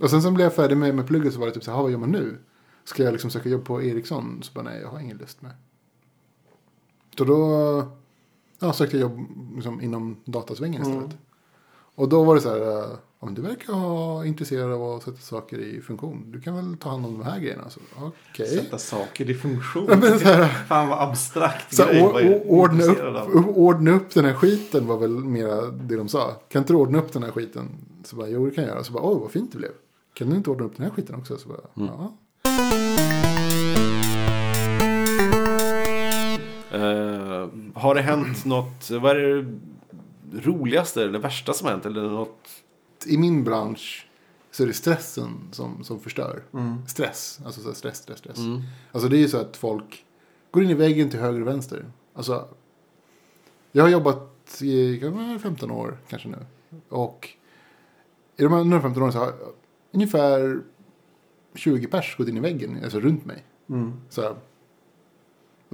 [0.00, 1.76] Och sen så blev jag färdig med, med plugget så var det typ så här,
[1.76, 2.38] "Ha, vad gör man nu?
[2.84, 4.42] Ska jag liksom söka jobb på Ericsson?
[4.42, 5.52] Så bara nej, jag har ingen lust med.
[7.18, 7.92] Så då
[8.62, 9.20] ja, sökte jag jobb
[9.54, 11.16] liksom, inom datasvängen istället.
[11.94, 12.88] Och då var det så här, eh,
[13.20, 16.24] ja, men du verkar ha intresserad av att sätta saker i funktion.
[16.32, 17.70] Du kan väl ta hand om de här grejerna.
[17.70, 17.80] Så,
[18.32, 18.46] Okej.
[18.48, 19.86] Sätta saker i funktion.
[19.88, 23.56] Ja, men så här, Fan vad abstrakt så här, var jag o- o- ordna, upp,
[23.56, 26.30] ordna upp den här skiten var väl mera det de sa.
[26.48, 27.68] Kan inte du ordna upp den här skiten?
[28.04, 28.84] Så bara, jo det kan jag göra.
[28.84, 29.70] Så bara, åh vad fint det blev.
[30.14, 31.36] Kan du inte ordna upp den här skiten också?
[31.36, 32.12] Så bara, ja.
[37.74, 39.46] Har det hänt något, vad är det
[40.40, 41.86] roligaste eller värsta som hänt?
[41.86, 42.48] Eller något?
[43.06, 44.08] I min bransch
[44.50, 46.42] så är det stressen som, som förstör.
[46.88, 48.38] Stress, alltså så stress, stress, stress.
[48.92, 50.04] Alltså det är ju så att folk
[50.50, 51.84] går in i väggen till höger och vänster.
[52.14, 52.48] Alltså,
[53.72, 56.46] jag har jobbat i kan vara 15 år kanske nu.
[56.88, 57.28] Och
[58.36, 59.32] i de här under 15 åren så har
[59.92, 60.60] ungefär
[61.54, 63.44] 20 pers gått in i väggen, alltså runt mig.
[64.08, 64.36] Så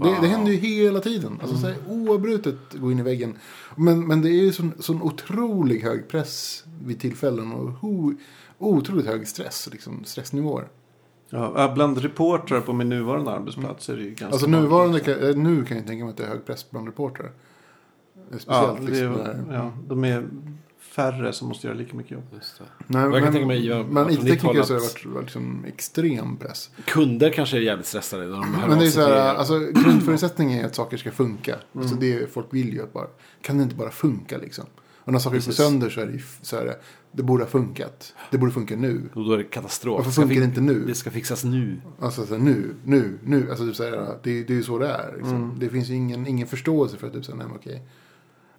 [0.04, 0.14] här.
[0.14, 1.38] Det, det händer ju hela tiden.
[1.42, 3.34] Alltså så här, oavbrutet gå in i väggen.
[3.76, 7.52] Men, men det är ju sån, sån otrolig hög press vid tillfällen.
[7.52, 8.14] Och ho,
[8.58, 10.68] otroligt hög stress, liksom, stressnivåer.
[11.30, 15.64] Ja, bland reportrar på min nuvarande arbetsplats är det ju ganska Alltså nuvarande, kan, nu
[15.64, 17.32] kan jag tänka mig att det är hög press bland reportrar.
[18.30, 20.28] Speciellt Ja, det liksom ja, de är
[20.90, 22.24] färre som måste göra lika mycket jobb.
[22.31, 22.40] Nej,
[23.03, 25.64] Jag kan men, tänka mig, ja, men håll IT-tekniker så har det varit, varit liksom
[25.64, 26.70] extrem press.
[26.85, 28.27] Kunder kanske är jävligt stressade.
[28.27, 31.57] När de Men det är så här, alltså grundförutsättningen är att saker ska funka.
[31.72, 33.07] Alltså det, folk vill ju att bara,
[33.42, 34.64] kan det inte bara funka liksom?
[35.09, 36.76] Och när saker går sönder så är det så här,
[37.12, 38.14] det borde ha funkat.
[38.30, 39.09] Det borde funka nu.
[39.14, 39.97] Och då är det katastrof.
[39.97, 40.84] Varför funkar det inte nu?
[40.86, 41.80] Det ska fixas nu.
[42.01, 43.51] Alltså så här, nu, nu, nu.
[43.51, 45.14] Alltså typ så här, det, det är ju så det är.
[45.16, 45.57] Liksom.
[45.59, 47.74] Det finns ju ingen, ingen förståelse för att typ så här, nej men okej.
[47.74, 47.82] Det,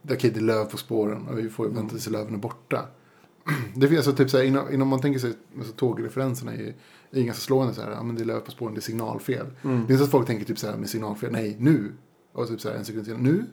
[0.03, 2.85] okej, det är löv på spåren och vi får ju vänta tills löven är borta.
[3.75, 6.73] Det finns alltså typ så här, innan, innan man tänker sig, alltså tågreferenserna är
[7.11, 9.45] är ganska slående så här, ja men det är löv på spåren, det är signalfel.
[9.61, 11.93] Det är inte så att folk tänker typ så här med signalfel, nej nu.
[12.33, 13.45] Och typ så här en sekund senare, nu.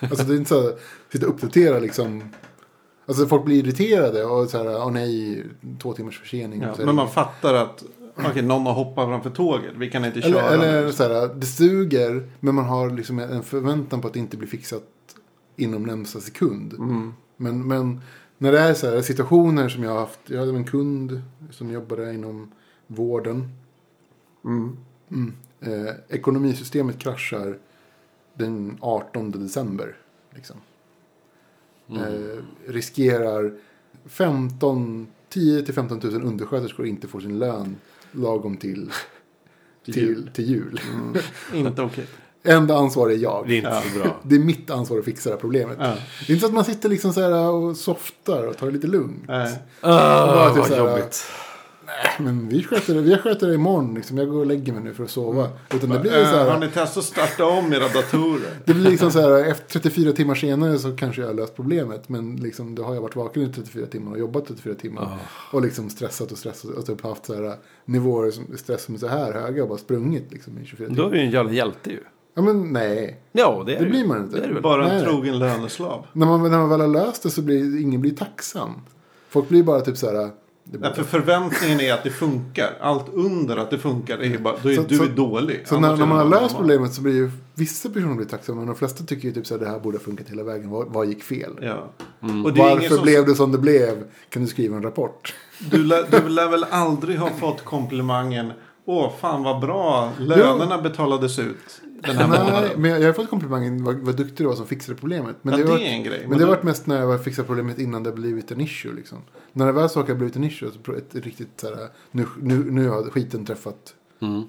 [0.00, 0.72] Alltså det är inte så här,
[1.12, 2.22] sitta och uppdatera liksom.
[3.06, 5.44] Alltså folk blir irriterade och så här, åh nej,
[5.82, 6.62] två timmars försening.
[6.62, 7.84] Ja, men man fattar att
[8.16, 9.72] okej, någon har hoppat framför tåget.
[9.76, 10.50] Vi kan inte Eller, köra.
[10.50, 14.36] eller så här, det suger, men man har liksom en förväntan på att det inte
[14.36, 14.82] blir fixat
[15.58, 16.72] inom närmsta sekund.
[16.72, 17.14] Mm.
[17.36, 18.00] Men, men
[18.38, 20.20] när det är så här situationer som jag har haft.
[20.26, 22.52] Jag hade en kund som jobbade inom
[22.86, 23.48] vården.
[24.44, 24.76] Mm.
[25.10, 25.32] Mm.
[25.60, 27.58] Eh, ekonomisystemet kraschar
[28.34, 29.96] den 18 december.
[30.34, 30.56] Liksom.
[31.88, 33.54] Eh, riskerar
[34.04, 37.76] 15, 10 till 15 000 undersköterskor inte får sin lön
[38.12, 38.90] lagom till,
[39.84, 40.80] till, till jul.
[41.54, 42.06] Inte okej.
[42.42, 43.44] Enda ansvar är jag.
[43.48, 44.16] Det är inte så bra.
[44.22, 45.76] Det är mitt ansvar att fixa det här problemet.
[45.80, 45.84] Ja.
[46.26, 48.72] Det är inte så att man sitter liksom så här och softar och tar det
[48.72, 49.24] lite lugnt.
[49.28, 49.54] Nej.
[49.80, 51.22] Ah, typ vad här- jobbigt.
[52.18, 53.94] Men vi sköter det, vi sköter det imorgon.
[53.94, 54.18] Liksom.
[54.18, 55.48] Jag går och lägger mig nu för att sova.
[55.74, 58.50] Utan det blir så Eh, har här, ni testat att starta om era datorer?
[58.64, 62.08] det blir liksom så här, efter 34 timmar senare så kanske jag har löst problemet.
[62.08, 65.18] Men liksom, då har jag varit vaken i 34 timmar och jobbat 34 timmar.
[65.52, 68.98] Och liksom stressat och stressat och typ haft så här nivåer som stress som är
[68.98, 71.08] så här höga och bara sprungit liksom i 24 Då timmar.
[71.08, 72.00] är du en jävla hjälte ju.
[72.38, 74.46] Ja men nej, Ja, det är det blir man inte.
[74.46, 74.60] Det.
[74.60, 75.04] Bara en Nej.
[75.04, 76.06] trogen löneslav.
[76.12, 78.70] När man, när man väl har löst det så blir ingen blir tacksam.
[79.28, 80.30] Folk blir bara typ så här.
[80.64, 82.70] Nej, för förväntningen är att det funkar.
[82.80, 85.62] Allt under att det funkar är ju bara, då är Så- du så- är dålig.
[85.68, 88.58] Så när, är när man har löst problemet så blir ju vissa personer blir tacksamma.
[88.58, 90.70] Men de flesta tycker ju typ så här, det här borde ha funkat hela vägen.
[90.70, 91.50] Vad, vad gick fel?
[91.62, 91.88] Ja.
[92.44, 94.04] Och det är ingen Varför som, blev det som det blev?
[94.28, 95.34] Kan du skriva en rapport?
[95.70, 98.52] du, lär, du lär väl aldrig ha fått komplimangen
[98.90, 100.12] Åh, fan vad bra.
[100.18, 102.70] Lönerna betalades ut den här Nej, månaden.
[102.82, 105.36] men jag har fått komplimangen vad, vad duktig du var som fixade problemet.
[105.42, 106.18] Men Ja, det, det har är varit, en grej.
[106.20, 108.60] men Men det har varit mest när jag fixat problemet innan det har blivit en
[108.60, 108.92] issue.
[108.92, 109.18] Liksom.
[109.52, 112.70] När det väl saker har blivit en issue, så ett riktigt så här, nu, nu,
[112.70, 113.94] nu har skiten träffat.
[114.20, 114.42] Mm.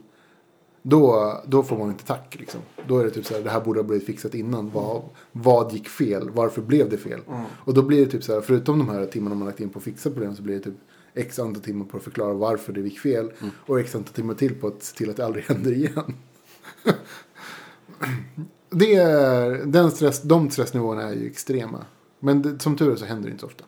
[0.81, 2.35] Då, då får man inte tack.
[2.39, 2.59] Liksom.
[2.87, 4.69] Då är det typ så här, det här borde ha blivit fixat innan.
[4.73, 6.29] Vad, vad gick fel?
[6.33, 7.19] Varför blev det fel?
[7.29, 7.41] Mm.
[7.51, 9.79] Och då blir det typ så här, förutom de här timmarna man lagt in på
[9.79, 10.75] att fixa problem så blir det typ
[11.13, 13.31] x antal timmar på att förklara varför det gick fel.
[13.65, 16.13] Och x antal timmar till på att se till att det aldrig händer igen.
[18.69, 21.85] det är, den stress, de stressnivåerna är ju extrema.
[22.19, 23.63] Men det, som tur är så händer det inte så ofta.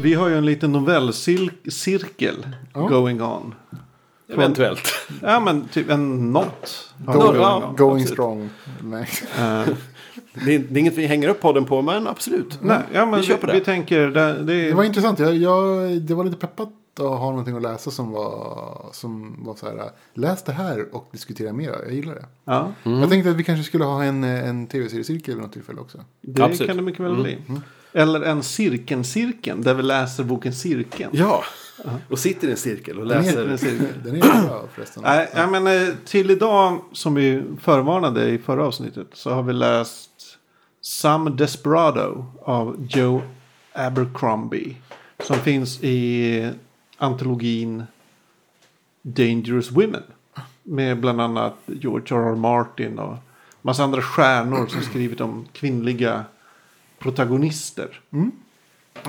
[0.00, 2.88] Vi har ju en liten novellcirkel Ja.
[2.88, 3.54] going on.
[4.28, 4.88] Eventuellt.
[5.22, 6.92] Ja, men typ en not.
[7.06, 8.08] going going absolut.
[8.08, 8.50] strong.
[8.82, 9.08] Nej.
[10.34, 12.58] Det är, det är inget vi hänger upp podden på, men absolut.
[12.62, 13.52] nej, ja, men Vi vi, det.
[13.52, 15.18] vi tänker, det, det Det är, var intressant.
[15.18, 19.54] Jag, jag, det var lite peppat att ha någonting att läsa som var, som var
[19.54, 19.90] så här.
[20.14, 21.70] Läs det här och diskutera mer.
[21.84, 22.24] Jag gillar det.
[22.44, 25.98] ja, Jag tänkte att vi kanske skulle ha en, en tv-seriecirkel vid något tillfälle också.
[26.20, 26.66] det Absolut.
[26.68, 27.38] kan det mycket väl bli.
[27.92, 31.10] Eller en cirkeln-cirkeln, där vi läser boken Cirkeln.
[31.14, 31.44] Ja,
[32.10, 33.48] och sitter i en cirkel och Den är, läser.
[33.48, 33.86] en cirkel.
[34.04, 35.02] den är bra förresten.
[35.02, 40.10] Nej, ja, men till idag, som vi förvarnade i förra avsnittet, så har vi läst
[40.84, 43.22] Some Desperado av Joe
[43.72, 44.76] Abercrombie.
[45.18, 46.50] Som finns i
[46.96, 47.84] antologin
[49.02, 50.02] Dangerous Women.
[50.62, 52.36] Med bland annat George R.R.
[52.36, 53.16] Martin och
[53.62, 56.24] massa andra stjärnor som skrivit om kvinnliga
[56.98, 58.00] protagonister.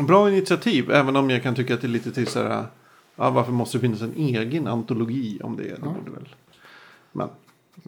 [0.08, 2.66] Bra initiativ, även om jag kan tycka att det är lite till så här.
[3.16, 5.64] Ja, varför måste det finnas en egen antologi om det?
[5.64, 6.36] Det borde väl.
[7.12, 7.30] Men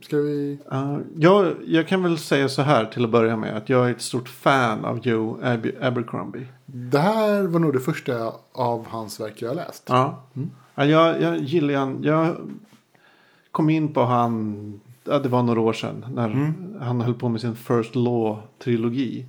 [0.01, 0.59] Ska vi...
[0.71, 3.57] uh, jag, jag kan väl säga så här till att börja med.
[3.57, 6.47] Att jag är ett stort fan av Joe Ab- Abercrombie.
[6.65, 9.83] Det här var nog det första av hans verk jag läst.
[9.87, 10.23] Ja.
[10.75, 12.03] ja jag, jag gillar han.
[12.03, 12.35] Jag
[13.51, 14.73] kom in på han.
[15.03, 16.05] Ja, det var några år sedan.
[16.13, 16.53] När
[16.85, 19.25] han höll på med sin First Law-trilogi.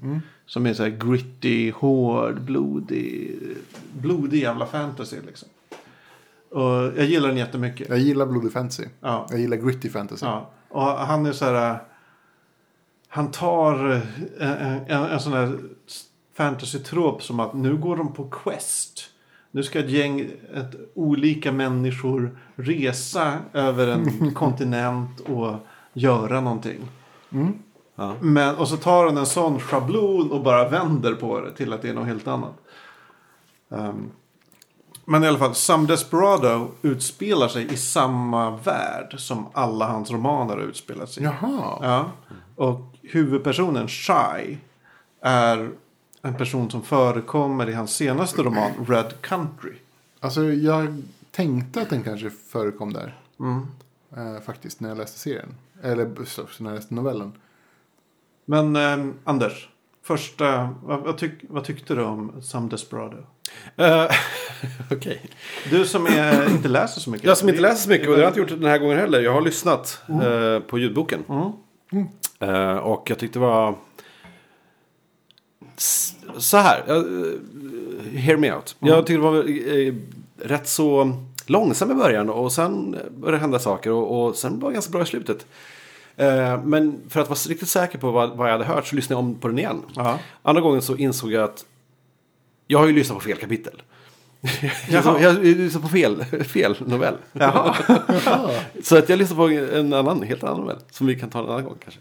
[0.47, 3.39] Som är så här gritty, hård, blodig.
[3.93, 5.49] Blodig jävla fantasy liksom.
[6.51, 7.89] Och jag gillar den jättemycket.
[7.89, 8.85] Jag gillar Bloody Fantasy.
[9.01, 9.27] Ja.
[9.31, 10.27] Jag gillar Gritty Fantasy.
[10.27, 11.71] Ja, och han är så här.
[11.71, 11.77] äh,
[13.09, 14.01] Han tar äh,
[14.41, 15.59] en, en, en sån här
[16.37, 19.01] fantasy-trop som att nu går de på quest.
[19.51, 20.21] Nu ska ett gäng
[20.55, 25.55] ett, olika människor resa över en kontinent och
[25.93, 26.89] göra någonting.
[27.95, 28.15] Ja.
[28.21, 31.83] Men, och så tar han en sån schablon och bara vänder på det till att
[31.83, 32.55] det är något helt annat.
[33.71, 34.11] Ehm,
[35.09, 40.57] men i alla fall, Some Desperado utspelar sig i samma värld som alla hans romaner
[40.57, 41.27] har utspelat sig i.
[41.27, 41.79] Jaha.
[41.83, 42.11] Ja.
[42.57, 44.59] Och huvudpersonen, Shy,
[45.21, 45.71] är
[46.23, 49.73] en person som förekommer i hans senaste roman, Red Country.
[50.21, 53.19] Alltså jag tänkte att den kanske förekom där.
[53.41, 53.67] Mm.
[54.17, 55.55] Eh, faktiskt när jag läste serien.
[55.83, 56.05] Eller
[56.63, 57.33] när jag läste novellen.
[58.45, 59.69] Men ehm, Anders,
[60.07, 63.17] första, vad, vad, tyck, vad tyckte du om Some Desperado?
[63.77, 64.05] Eh,
[64.91, 65.23] Okej.
[65.71, 67.27] Du som är, inte läser så mycket.
[67.27, 68.99] Jag som inte läser så mycket och det har jag inte gjort den här gången
[68.99, 69.21] heller.
[69.21, 71.25] Jag har lyssnat eh, på ljudboken.
[71.93, 72.07] Mm.
[72.39, 73.75] Eh, och jag tyckte det var...
[76.37, 76.83] Så här.
[78.17, 78.77] hear me out.
[78.79, 79.45] Jag tyckte det var
[80.49, 84.71] rätt så långsam i början och sen började det hända saker och, och sen var
[84.71, 85.47] det ganska bra i slutet.
[86.17, 89.29] Eh, men för att vara riktigt säker på vad, jag hade hört så lyssnade jag
[89.29, 89.83] om på den igen.
[89.95, 90.19] Ja.
[90.43, 91.65] Andra gången så insåg jag att
[92.67, 93.83] jag har ju lyssnat på fel kapitel.
[94.89, 95.21] Jaha.
[95.21, 97.15] jag lyssnat på fel, fel novell.
[97.33, 97.77] Jaha.
[98.83, 100.79] Så att jag lyssnade på en annan, helt annan novell.
[100.91, 102.01] Som vi kan ta en annan gång kanske.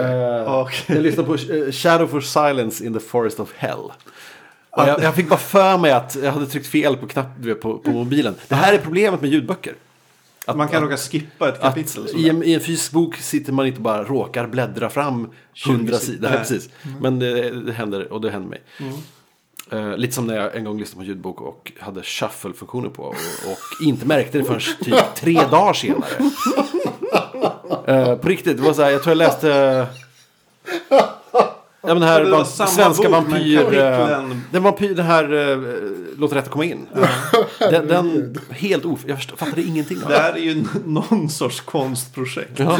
[0.00, 0.84] Eh, Okej.
[0.86, 3.92] Jag lyssnade på eh, Shadow for Silence in the Forest of Hell.
[4.76, 7.26] Jag, jag fick bara för mig att jag hade tryckt fel på knapp
[7.60, 8.34] på, på mobilen.
[8.48, 9.74] Det här är problemet med ljudböcker.
[10.46, 12.06] Att Man kan att- råka skippa ett kapitel.
[12.16, 15.98] i, en, I en fysisk bok sitter man inte bara råkar bläddra fram 20 hundra
[15.98, 16.28] sidor.
[16.30, 16.38] Nej.
[16.38, 16.68] Precis.
[17.00, 18.62] Men det, det händer och det händer mig.
[19.72, 23.02] Eh, lite som när jag en gång lyssnade på ljudbok och hade shuffle-funktioner på.
[23.02, 23.14] Och,
[23.50, 26.30] och inte märkte det förrän typ tre dagar senare.
[27.86, 29.86] Eh, på riktigt, det var så här, jag tror jag läste...
[31.82, 33.58] Ja, men den här van, samma svenska bok, vampyr...
[33.58, 35.76] eh, kapitlen- Den vampyr, den här uh,
[36.18, 36.86] Låt rätt komma in.
[37.58, 39.00] Den, den helt of...
[39.06, 42.58] Jag förstår, fattade ingenting Det här är ju någon sorts konstprojekt.
[42.58, 42.78] Ja.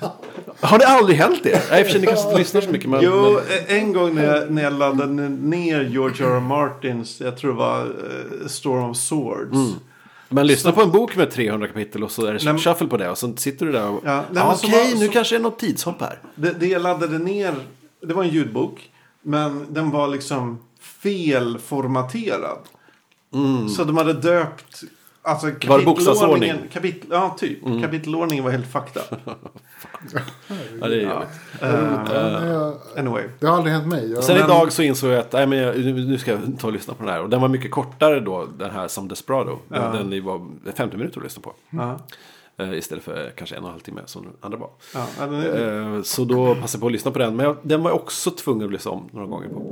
[0.60, 1.54] Har det aldrig hänt det?
[1.54, 2.90] Och för ni kanske inte lyssnar så mycket.
[2.90, 6.30] Men, Jo, men, eh, en gång när jag, när jag laddade ner George R.
[6.36, 6.40] R.
[6.40, 9.74] Martins, jag tror det var uh, Storm of Swords.
[10.28, 12.96] men lyssna på en bok med 300 kapitel och så är det Nej, shuffle på
[12.96, 13.10] det.
[13.10, 14.00] Och så sitter du där och...
[14.04, 16.18] Ja, nej, som Okej, var- nu som- kanske det är något tidshopp här.
[16.34, 17.54] Det, det jag laddade ner,
[18.06, 18.90] det var en ljudbok.
[19.22, 22.58] Men den var liksom felformaterad.
[23.76, 24.82] Så de hade döpt...
[25.26, 25.56] Alltså Mm.
[25.62, 25.78] Mm.
[25.86, 27.62] kapitelordningen- Kapitel, ja, typ.
[27.82, 29.20] Kapitelordningen var helt fucked up.
[30.80, 31.24] Ja, det är
[31.60, 33.24] Men jag, anyway.
[33.40, 34.12] det har aldrig hänt mig.
[34.12, 36.66] Jag, Sen men- idag så insåg jag att nej, men jag, nu ska jag ta
[36.66, 37.22] och lyssna på den här.
[37.22, 39.58] Och den var mycket kortare då, den här som Desperado.
[39.68, 39.78] Ja.
[39.80, 40.46] Den, den var
[40.76, 41.52] 50 minuter att lyssna på.
[41.70, 41.96] Ja, Eh,
[42.58, 44.70] istället för kanske en och en halv timme som den andra var.
[44.94, 47.36] ja, ja, är- Eh, Så då passade jag på att lyssna på den.
[47.36, 49.62] Men jag, den var jag också tvungen att lyssna om några gånger på.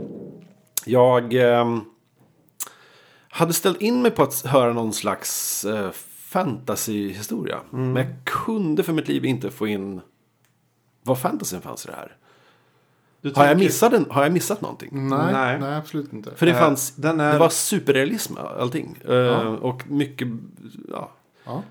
[0.87, 1.81] Jag ehm,
[3.29, 7.59] hade ställt in mig på att höra någon slags eh, fantasyhistoria.
[7.71, 10.01] Men jag kunde för mitt liv inte få in
[11.03, 12.17] vad fantasyn fanns i det här.
[13.21, 15.09] du Har jag, tänker- missat en, har jag missat någonting?
[15.09, 15.61] nej, Nej.
[15.61, 15.75] nej.
[15.77, 16.35] absolut inte.
[16.37, 18.99] För det Eh, fanns, den är- det var superrealism allting.
[19.09, 20.29] Eh, Och mycket,
[20.91, 21.11] ja,
[21.45, 21.63] Ja.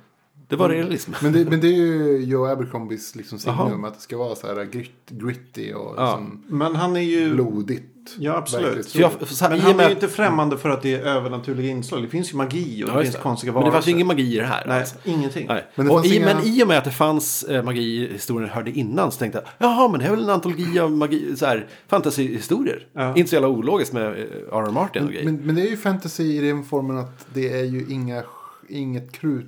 [0.51, 1.11] Det var realism.
[1.23, 3.83] Men, det, men det är ju Joe Abercrombies liksom signum.
[3.83, 6.05] Att det ska vara så här grit, gritty och Ja.
[6.05, 7.33] liksom Men han är ju...
[7.33, 7.87] blodigt.
[8.19, 8.95] Ja, absolut.
[8.95, 10.99] Jag, så här, Men han är med ju att- inte främmande för att det är
[10.99, 12.01] övernaturliga inslag.
[12.03, 13.89] Det finns ju magi och Ja, det finns konstiga Men det fanns varelser.
[13.91, 14.65] ju ingen magi i det här.
[14.67, 14.95] Nej, alltså.
[15.03, 15.45] ingenting.
[15.47, 15.65] Nej.
[15.75, 18.13] Men det och i, inga- Men i och med att det fanns eh, magi i
[18.13, 20.91] historien jag hörde innan så tänkte jag jaha men det är väl en antologi av
[20.91, 22.87] magi, så här, fantasyhistorier.
[22.93, 23.15] Ja.
[23.15, 24.11] Inte så jävla ologiskt med eh,
[24.51, 24.71] R.R.
[24.71, 25.25] Martin och grejer.
[25.25, 28.23] Men, men det är ju fantasy i den formen att det är ju inga,
[28.69, 29.45] inget krut.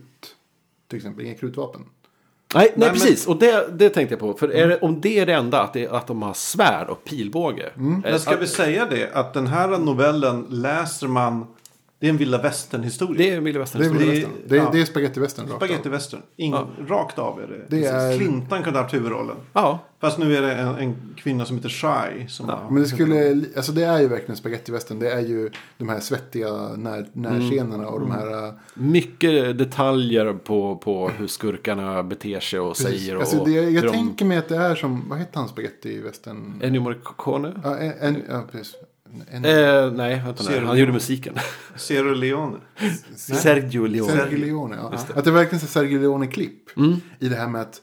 [0.88, 1.82] Till exempel, inga krutvapen.
[1.82, 1.90] nej,
[2.56, 3.28] nej, Nej, men- precis.
[3.28, 4.34] Och det, det tänkte jag på.
[4.34, 7.04] För är det, om det är det enda, att, det, att de har svärd och
[7.04, 7.66] pilbåge.
[7.66, 9.12] Eh, Men ska att- vi säga det?
[9.14, 11.46] Att den här novellen läser man...
[12.04, 13.18] Det är en vilda västern-historia.
[13.18, 14.70] Det är en vilda Det är, västern Det- det är, ja.
[14.72, 16.88] det är spaghetti western rakt av.
[16.88, 17.78] Rakt är det.
[17.78, 19.36] Det är- Clinton kunde ha haft huvudrollen.
[19.54, 22.28] Ja, Fast nu är det en, en kvinna som heter Shy.
[22.28, 25.00] Som har, Men det skulle, alltså det är ju verkligen spaghetti western.
[25.00, 28.48] Det är ju de här svettiga när, närscenerna och de här.
[28.48, 33.16] äh, mycket detaljer på, på hur skurkarna beter sig och säger.
[33.16, 35.48] Och, alltså det, jag hur de- tänker mig att det är som, vad heter han
[35.48, 36.60] spaghetti western?
[36.64, 37.54] Ennio Morricone?
[37.64, 38.76] Ja, en, en, ja, precis.
[39.32, 40.66] En, Eh, nej, vänta nu.
[40.66, 41.36] Han gjorde musiken.
[41.76, 42.58] Sierra Leone.
[43.16, 44.12] Sergio Leone.
[44.14, 44.94] Sergio Leone, ja.
[45.16, 46.78] Att det är verkligen så Sergio Leone-klipp.
[46.78, 46.96] Mm.
[47.20, 47.82] I det här med att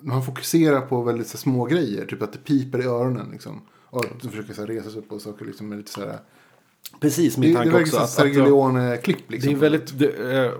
[0.00, 2.06] man fokuserar på väldigt så små grejer.
[2.06, 3.62] Typ att det piper i öronen liksom.
[3.90, 6.00] Och att de försöker så här, resa sig upp och saker liksom med lite så
[6.00, 6.18] här.
[7.00, 8.14] Precis, Det, min det är tanke verkligen också.
[8.14, 9.52] så Att, Sergio att, Leone-klipp liksom.
[9.52, 9.98] det är väldigt...
[9.98, 10.52] Det, eh,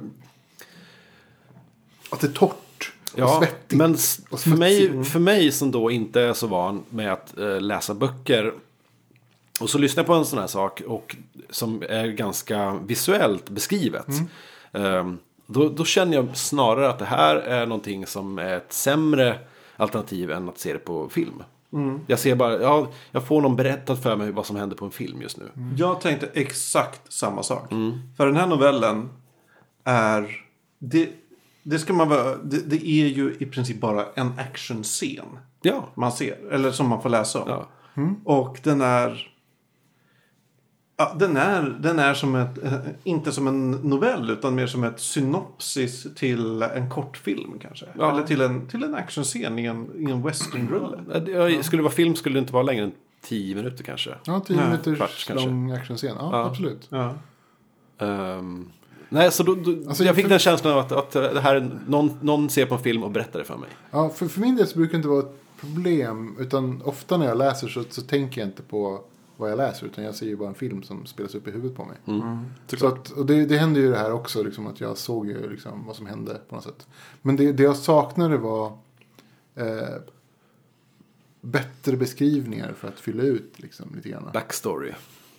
[2.11, 5.13] Att det är torrt ja, men för mig, smutsigt.
[5.13, 8.55] för mig som då inte är så van med att eh, läsa böcker.
[9.61, 11.17] Och så lyssnar jag på en sån här sak och
[11.51, 14.07] som är ganska visuellt beskrivet.
[14.73, 19.39] Ehm, då, då känner jag snarare att det här är någonting som är ett sämre
[19.77, 21.43] alternativ än att se det på film.
[22.07, 24.91] Jag ser bara, ja, jag får någon berättat för mig vad som händer på en
[24.91, 25.51] film just nu.
[25.77, 27.73] Jag tänkte exakt samma sak.
[27.73, 28.01] Mm.
[28.17, 29.09] För den här novellen
[29.85, 30.45] är...
[30.79, 31.09] Det,
[31.63, 36.13] det, ska man vara, det, det är ju i princip bara en actionscen Ja, man
[36.13, 36.53] ser.
[36.53, 37.49] Eller som man får läsa om.
[37.49, 37.69] ja.
[38.25, 39.28] Och den är...
[41.01, 42.73] Ja, den är, den är som ett, eh,
[43.05, 47.87] inte som en novell utan mer som ett synopsis till en kortfilm kanske.
[47.99, 48.13] Ja.
[48.13, 50.99] Eller till en, till en actionscen i en, i en westernrulle.
[51.13, 52.93] Ja, det- ja, Skulle det vara film skulle det inte vara längre än
[53.23, 54.11] tio minuter kanske.
[54.25, 55.47] Ja, tio minuters kvart kanske.
[55.47, 56.17] lång actionscen.
[56.19, 56.45] Ja, Ja.
[56.47, 56.87] absolut.
[56.91, 57.15] Ja.
[57.99, 58.69] Ehm,
[59.09, 61.55] nej, så då, då, Alltså, jag fick för- den känslan av att, att det här
[61.57, 63.69] är någon, någon ser på en film och berättar det för mig.
[63.91, 66.37] Ja, för, för min del så brukar det inte vara ett problem.
[66.39, 69.01] Utan ofta när jag läser så, så tänker jag inte på
[69.39, 69.87] vad jag läser.
[69.87, 71.97] Utan jag ser ju bara en film som spelas upp i huvudet på mig.
[72.07, 72.45] Mm.
[72.67, 75.51] Så att, och det, det hände ju det här också, liksom, att jag såg ju
[75.51, 76.87] liksom, vad som hände på något sätt.
[77.23, 78.79] Men det, det jag saknade var
[79.55, 79.97] eh,
[81.41, 84.31] bättre beskrivningar för att fylla ut liksom, lite grann.
[84.33, 84.93] Backstory.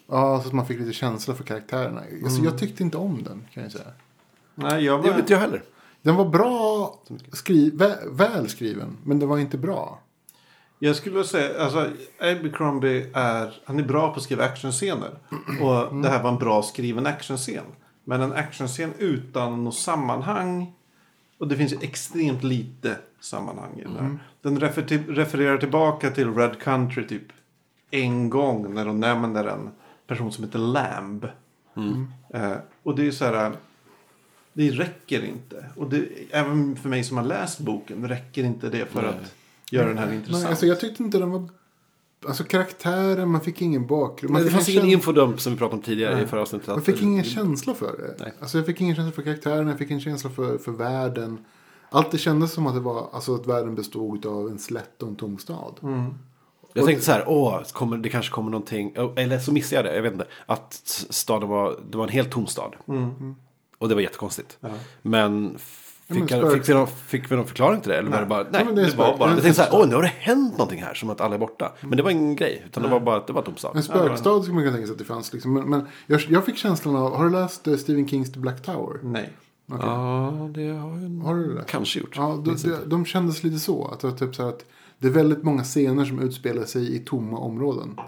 [0.08, 2.04] Ja, så att man fick lite känsla för karaktärerna.
[2.24, 3.92] Alltså, jag tyckte inte om den, kan jag säga.
[4.56, 5.20] Nej, jag Det vill var...
[5.20, 5.64] inte jag heller.
[6.02, 7.00] Den var bra,
[7.32, 10.00] skri vä väl skriven, men den var inte bra.
[10.80, 15.10] Jag skulle vilja säga, alltså Abercrombie är, han är bra på att skriva actionscener.
[15.62, 17.66] Och det här var en bra skriven actionscen.
[18.04, 20.74] Men en actionscen utan något sammanhang.
[21.38, 24.20] Och det finns extremt lite sammanhang i den här.
[24.42, 27.26] Den refer till, refererar tillbaka till Red Country typ
[27.92, 29.70] en gång när de nämner en
[30.08, 31.28] person som heter Lamb.
[32.34, 33.52] Eh, och det är så här,
[34.54, 35.66] det räcker inte.
[35.76, 39.10] Och det, även för mig som har läst boken räcker inte det för Nej.
[39.10, 39.36] att
[39.72, 40.44] göra den här intressant.
[40.44, 41.50] Nej, alltså, jag tyckte inte den var...
[42.28, 44.34] Alltså karaktären, man fick ingen bakgrund.
[44.34, 46.24] Man Men det fanns en ingen infodump som vi pratade om tidigare Nej.
[46.24, 46.70] i förra avsnittet.
[46.70, 48.24] Att- fick ingen känsla för det.
[48.24, 48.34] Nej.
[48.40, 51.46] Alltså jag fick ingen känsla för karaktären, jag fick en känsla för, för världen.
[51.90, 55.10] Allt det kändes som att det var, alltså att världen bestod av en slätt och
[55.10, 55.80] en tom stad.
[55.84, 56.14] Mm.
[56.74, 59.96] Jag tänkte så här, åh, kommer, det kanske kommer någonting, eller så missade jag det,
[59.96, 60.28] jag vet inte.
[60.46, 60.74] Att
[61.10, 62.76] staden var, det var en helt tom stad.
[62.88, 63.36] Mm.
[63.78, 64.58] Och det var jättekonstigt.
[64.60, 65.58] Men Ja, men
[66.16, 67.98] fick, spök- fick, vi någon, fick vi någon förklaring till det?
[67.98, 69.30] Eller var det bara, nej, Ja, det det, var bara.
[69.30, 71.40] Jag tänkte så här, åh, nu har det hänt någonting här, som att alla är
[71.40, 71.72] borta.
[71.82, 73.76] Men det var ingen grej, utan det var bara att det var en tom stad.
[73.76, 75.34] En spökstad skulle man kunna tänka sig att det fanns.
[75.34, 75.54] Liksom.
[75.54, 78.62] Men, men jag, jag fick känslan av, har du läst eh, Stephen Kings The Black
[78.62, 79.00] Tower?
[79.04, 79.30] Nej.
[79.72, 79.86] Okej.
[79.86, 81.64] Ja, det har jag Har du det?
[81.68, 82.14] kanske gjort.
[82.18, 82.86] Ja, de, Minns de, inte.
[82.86, 83.88] de kändes lite så.
[83.88, 84.66] Att det, var typ så här att
[85.00, 88.00] det är väldigt många scener som utspelar sig i tomma områden.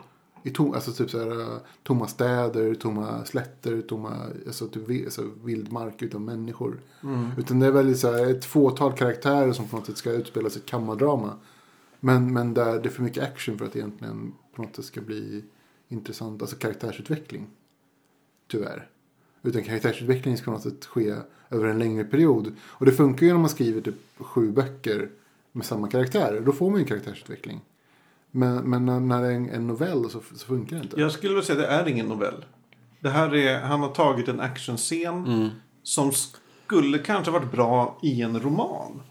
[0.43, 4.13] I tom, alltså typ så här, eh, tomma städer, tomma slätter, tomma
[4.47, 6.79] alltså typ, alltså, vildmark utan människor.
[7.37, 10.49] Utan det är väldigt så här, ett fåtal karaktärer som på något sätt ska utspela
[10.49, 11.33] sig kammardrama.
[11.99, 15.01] Men, men där det är för mycket action för att egentligen på något sätt ska
[15.01, 15.43] bli
[15.87, 16.41] intressant.
[16.41, 17.47] Alltså karaktärsutveckling.
[18.47, 18.89] Tyvärr.
[19.43, 21.15] Utan karaktärsutveckling ska på något sätt ske
[21.49, 22.53] över en längre period.
[22.61, 25.09] Och det funkar ju när man skriver typ sju böcker
[25.51, 26.41] med samma karaktärer.
[26.41, 27.61] Då får man ju en karaktärsutveckling.
[28.31, 30.99] Men, men när, när det är en, en novell så, så funkar det inte.
[30.99, 32.45] Jag skulle vilja säga att det är ingen novell.
[32.99, 35.49] Det här är, han har tagit en actionscen Mm.
[35.83, 39.01] som skulle kanske varit bra i en roman.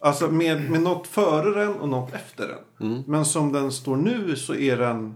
[0.00, 2.88] Alltså med, med något före den och något efter den.
[2.90, 3.02] Mm.
[3.06, 5.14] Men som den står nu så är den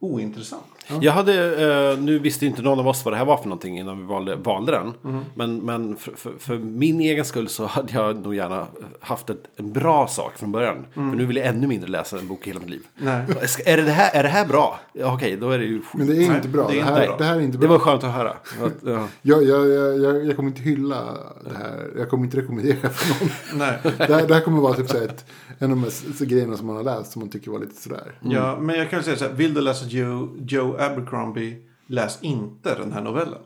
[0.00, 0.62] ointressant.
[1.00, 3.78] Jag hade, eh, nu visste inte någon av oss vad det här var för någonting
[3.78, 4.94] innan vi valde, valde den.
[5.04, 5.24] Mm.
[5.34, 8.66] Men, men för, för, för min egen skull så hade jag nog gärna
[9.00, 10.86] haft ett, en bra sak från början.
[10.96, 11.10] Mm.
[11.10, 12.82] För nu vill jag ännu mindre läsa en bok i hela mitt liv.
[12.96, 13.22] Nej.
[13.46, 14.80] Ska- Är det, här, är det här bra?
[14.92, 15.88] Ja, okej, då är det ju skit.
[15.94, 16.66] Men det är inte bra.
[16.68, 17.16] det Det, är här, inte bra.
[17.18, 17.68] det här är inte Det bra.
[17.68, 18.30] var skönt att höra.
[18.30, 19.06] Att, ja.
[19.22, 20.96] Jag, jag, jag, jag, kommer inte hylla
[21.44, 21.90] det här.
[21.98, 23.32] Jag kommer inte rekommendera det för någon.
[23.58, 23.78] Nej.
[23.82, 25.24] Det här, det här kommer vara typ så ett,
[25.58, 25.82] en av de
[26.18, 28.12] här grejerna som man har läst som man tycker var lite sådär.
[28.20, 29.32] Ja, men jag kan säga så här.
[29.32, 33.38] Vill du läsa Joe, Joe Abercrombie, läs inte den här novellen.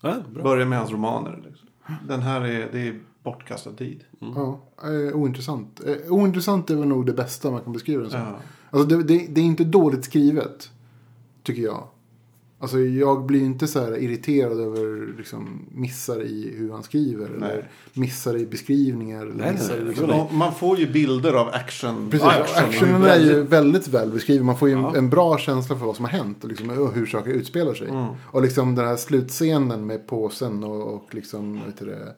[0.00, 0.42] Ja, bra.
[0.42, 1.42] Börja med hans romaner.
[1.46, 1.68] Liksom.
[2.08, 4.04] Den här är, det är bortkastad tid.
[4.20, 5.80] Ja, eh, ointressant.
[5.86, 8.20] Eh, ointressant är väl nog det bästa man kan beskriva den som.
[8.20, 8.36] Ja.
[8.70, 10.70] Alltså det, det, det är inte dåligt skrivet.
[11.42, 11.88] Tycker jag.
[12.60, 17.28] Alltså jag blir inte så här irriterad över liksom, missar i hur han skriver.
[17.38, 17.50] Nej.
[17.50, 19.22] Eller missar i beskrivningar.
[19.22, 20.20] Eller Nej, missar nej, liksom, Nej.
[20.20, 22.10] Och Man får ju bilder av action.
[22.10, 24.46] Precis, action actionen är ju väldigt- väl beskriven.
[24.46, 24.96] Man får ju Ja.
[24.96, 27.88] en bra känsla för vad som har hänt och liksom, och hur saker utspelar sig.
[27.88, 28.06] Mm.
[28.24, 32.14] Och liksom den här slutscenen med påsen och, och liksom, vad heter det,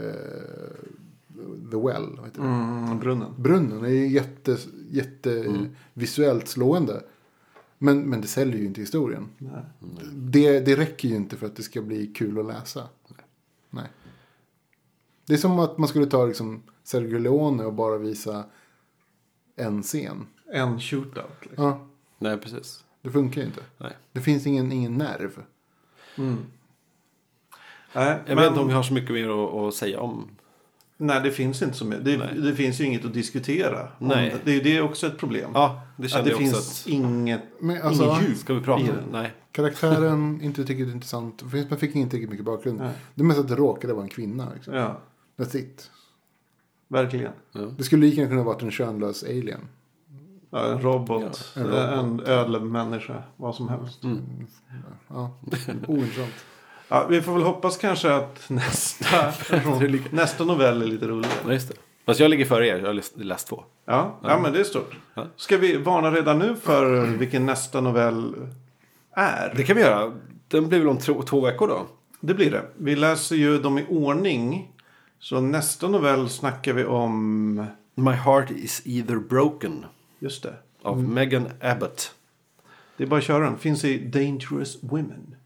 [0.00, 2.46] eh, The Well, vad heter det?
[2.48, 3.28] Mm, brunnen.
[3.36, 4.56] Brunnen är ju jätte,
[4.90, 5.66] jätte Mm.
[5.94, 7.00] visuellt slående.
[7.84, 9.28] Men, men det säljer ju inte historien.
[9.38, 9.62] Nej.
[10.12, 12.88] Det, det räcker ju inte för att det ska bli kul att läsa.
[13.70, 13.84] Nej.
[15.26, 18.44] Det är som att man skulle ta liksom Sergio Leone och bara visa
[19.56, 20.26] en scen.
[20.52, 21.38] En shootout.
[21.42, 21.64] Liksom.
[21.64, 21.86] Ja,
[22.18, 22.84] Nej, precis.
[23.02, 23.62] det funkar ju inte.
[23.78, 23.96] Nej.
[24.12, 25.42] Det finns ingen, ingen nerv.
[26.18, 26.36] Mm.
[27.94, 30.28] Nej, Jag men, vet inte om vi har så mycket mer att, att säga om.
[31.06, 32.04] Nej, det finns inte så mycket.
[32.04, 32.16] Det,
[32.50, 33.88] det finns ju inget att diskutera.
[33.98, 34.34] Nej.
[34.44, 35.50] Det, det är också ett problem.
[35.54, 36.88] Ja, det att det jag också finns att...
[36.88, 38.38] inget, Men alltså, inget djup.
[38.38, 38.96] Ska vi prata i om?
[39.12, 39.32] Nej.
[39.52, 41.42] karaktären inte tycker det är intressant.
[41.42, 42.78] Man fick inte tillräckligt mycket bakgrund.
[42.78, 42.92] Nej.
[43.14, 44.48] Det mest att det råkade vara en kvinna.
[44.54, 44.74] Liksom.
[44.74, 45.00] Ja,
[45.36, 45.90] That's it.
[46.88, 47.32] verkligen.
[47.76, 49.60] Det skulle lika gärna kunna vara en könlös alien.
[50.50, 52.28] Ja, en robot, Ja, en en, robot.
[52.28, 54.04] ödlemänniska, vad som helst.
[54.04, 54.46] Mm.
[55.08, 55.38] Ja,
[55.88, 56.32] ointressant.
[56.88, 59.32] Ja, vi får väl hoppas kanske att nästa,
[60.10, 61.34] nästa novell är lite roligare.
[61.46, 61.74] Ja, just det.
[62.06, 63.64] Fast jag ligger före er, jag har läst, två.
[63.84, 64.96] Ja, ja, men det är stort.
[65.14, 65.26] Ja.
[65.36, 68.34] Ska vi varna redan nu för vilken nästa novell
[69.12, 69.52] är?
[69.56, 70.12] Det kan vi göra.
[70.48, 71.86] Den blir väl om två, två veckor då?
[72.20, 72.64] Det blir det.
[72.76, 74.72] Vi läser ju dem i ordning.
[75.18, 77.66] Så nästa novell snackar vi om...
[77.94, 79.86] My heart is either broken.
[80.18, 80.54] Just det.
[80.82, 82.14] Av Megan Abbott.
[82.96, 83.58] Det är bara att köra den.
[83.58, 85.36] Finns i Dangerous Women.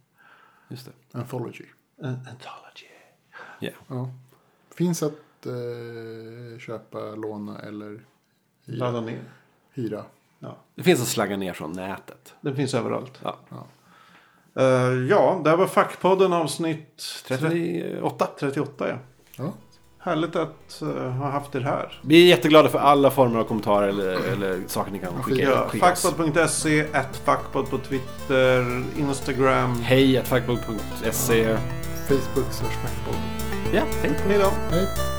[0.68, 0.92] Just det.
[1.12, 1.64] Anthology.
[2.02, 2.86] Anthology.
[3.60, 3.70] Ja.
[3.88, 4.10] Ja.
[4.74, 8.04] Finns att eh, köpa, låna eller
[8.64, 9.22] Ladda ner.
[9.72, 10.04] hyra.
[10.38, 10.56] Ja.
[10.74, 12.34] Det finns att slagga ner från nätet.
[12.40, 13.20] Den finns överallt.
[13.22, 13.36] Ja.
[14.54, 14.64] Eh,
[15.10, 18.28] ja, det här var Fackpodden avsnitt 38.
[18.38, 18.88] 38.
[18.88, 18.98] Ja.
[19.36, 19.52] Ja.
[20.08, 22.00] Härligt att eh, ha haft er här.
[22.02, 25.68] Vi är jätteglada för alla former av kommentarer eller, eller saker ni kan skicka, Ja.
[25.80, 26.84] Fackpodd.se,
[27.24, 29.80] fackpodd på Twitter, Instagram.
[29.82, 31.56] Hej, fackbog.se.
[32.08, 33.22] Facebook slash Macbook.
[33.72, 34.12] Ja, hej.
[34.28, 34.76] Hej då.
[34.76, 35.17] Hej.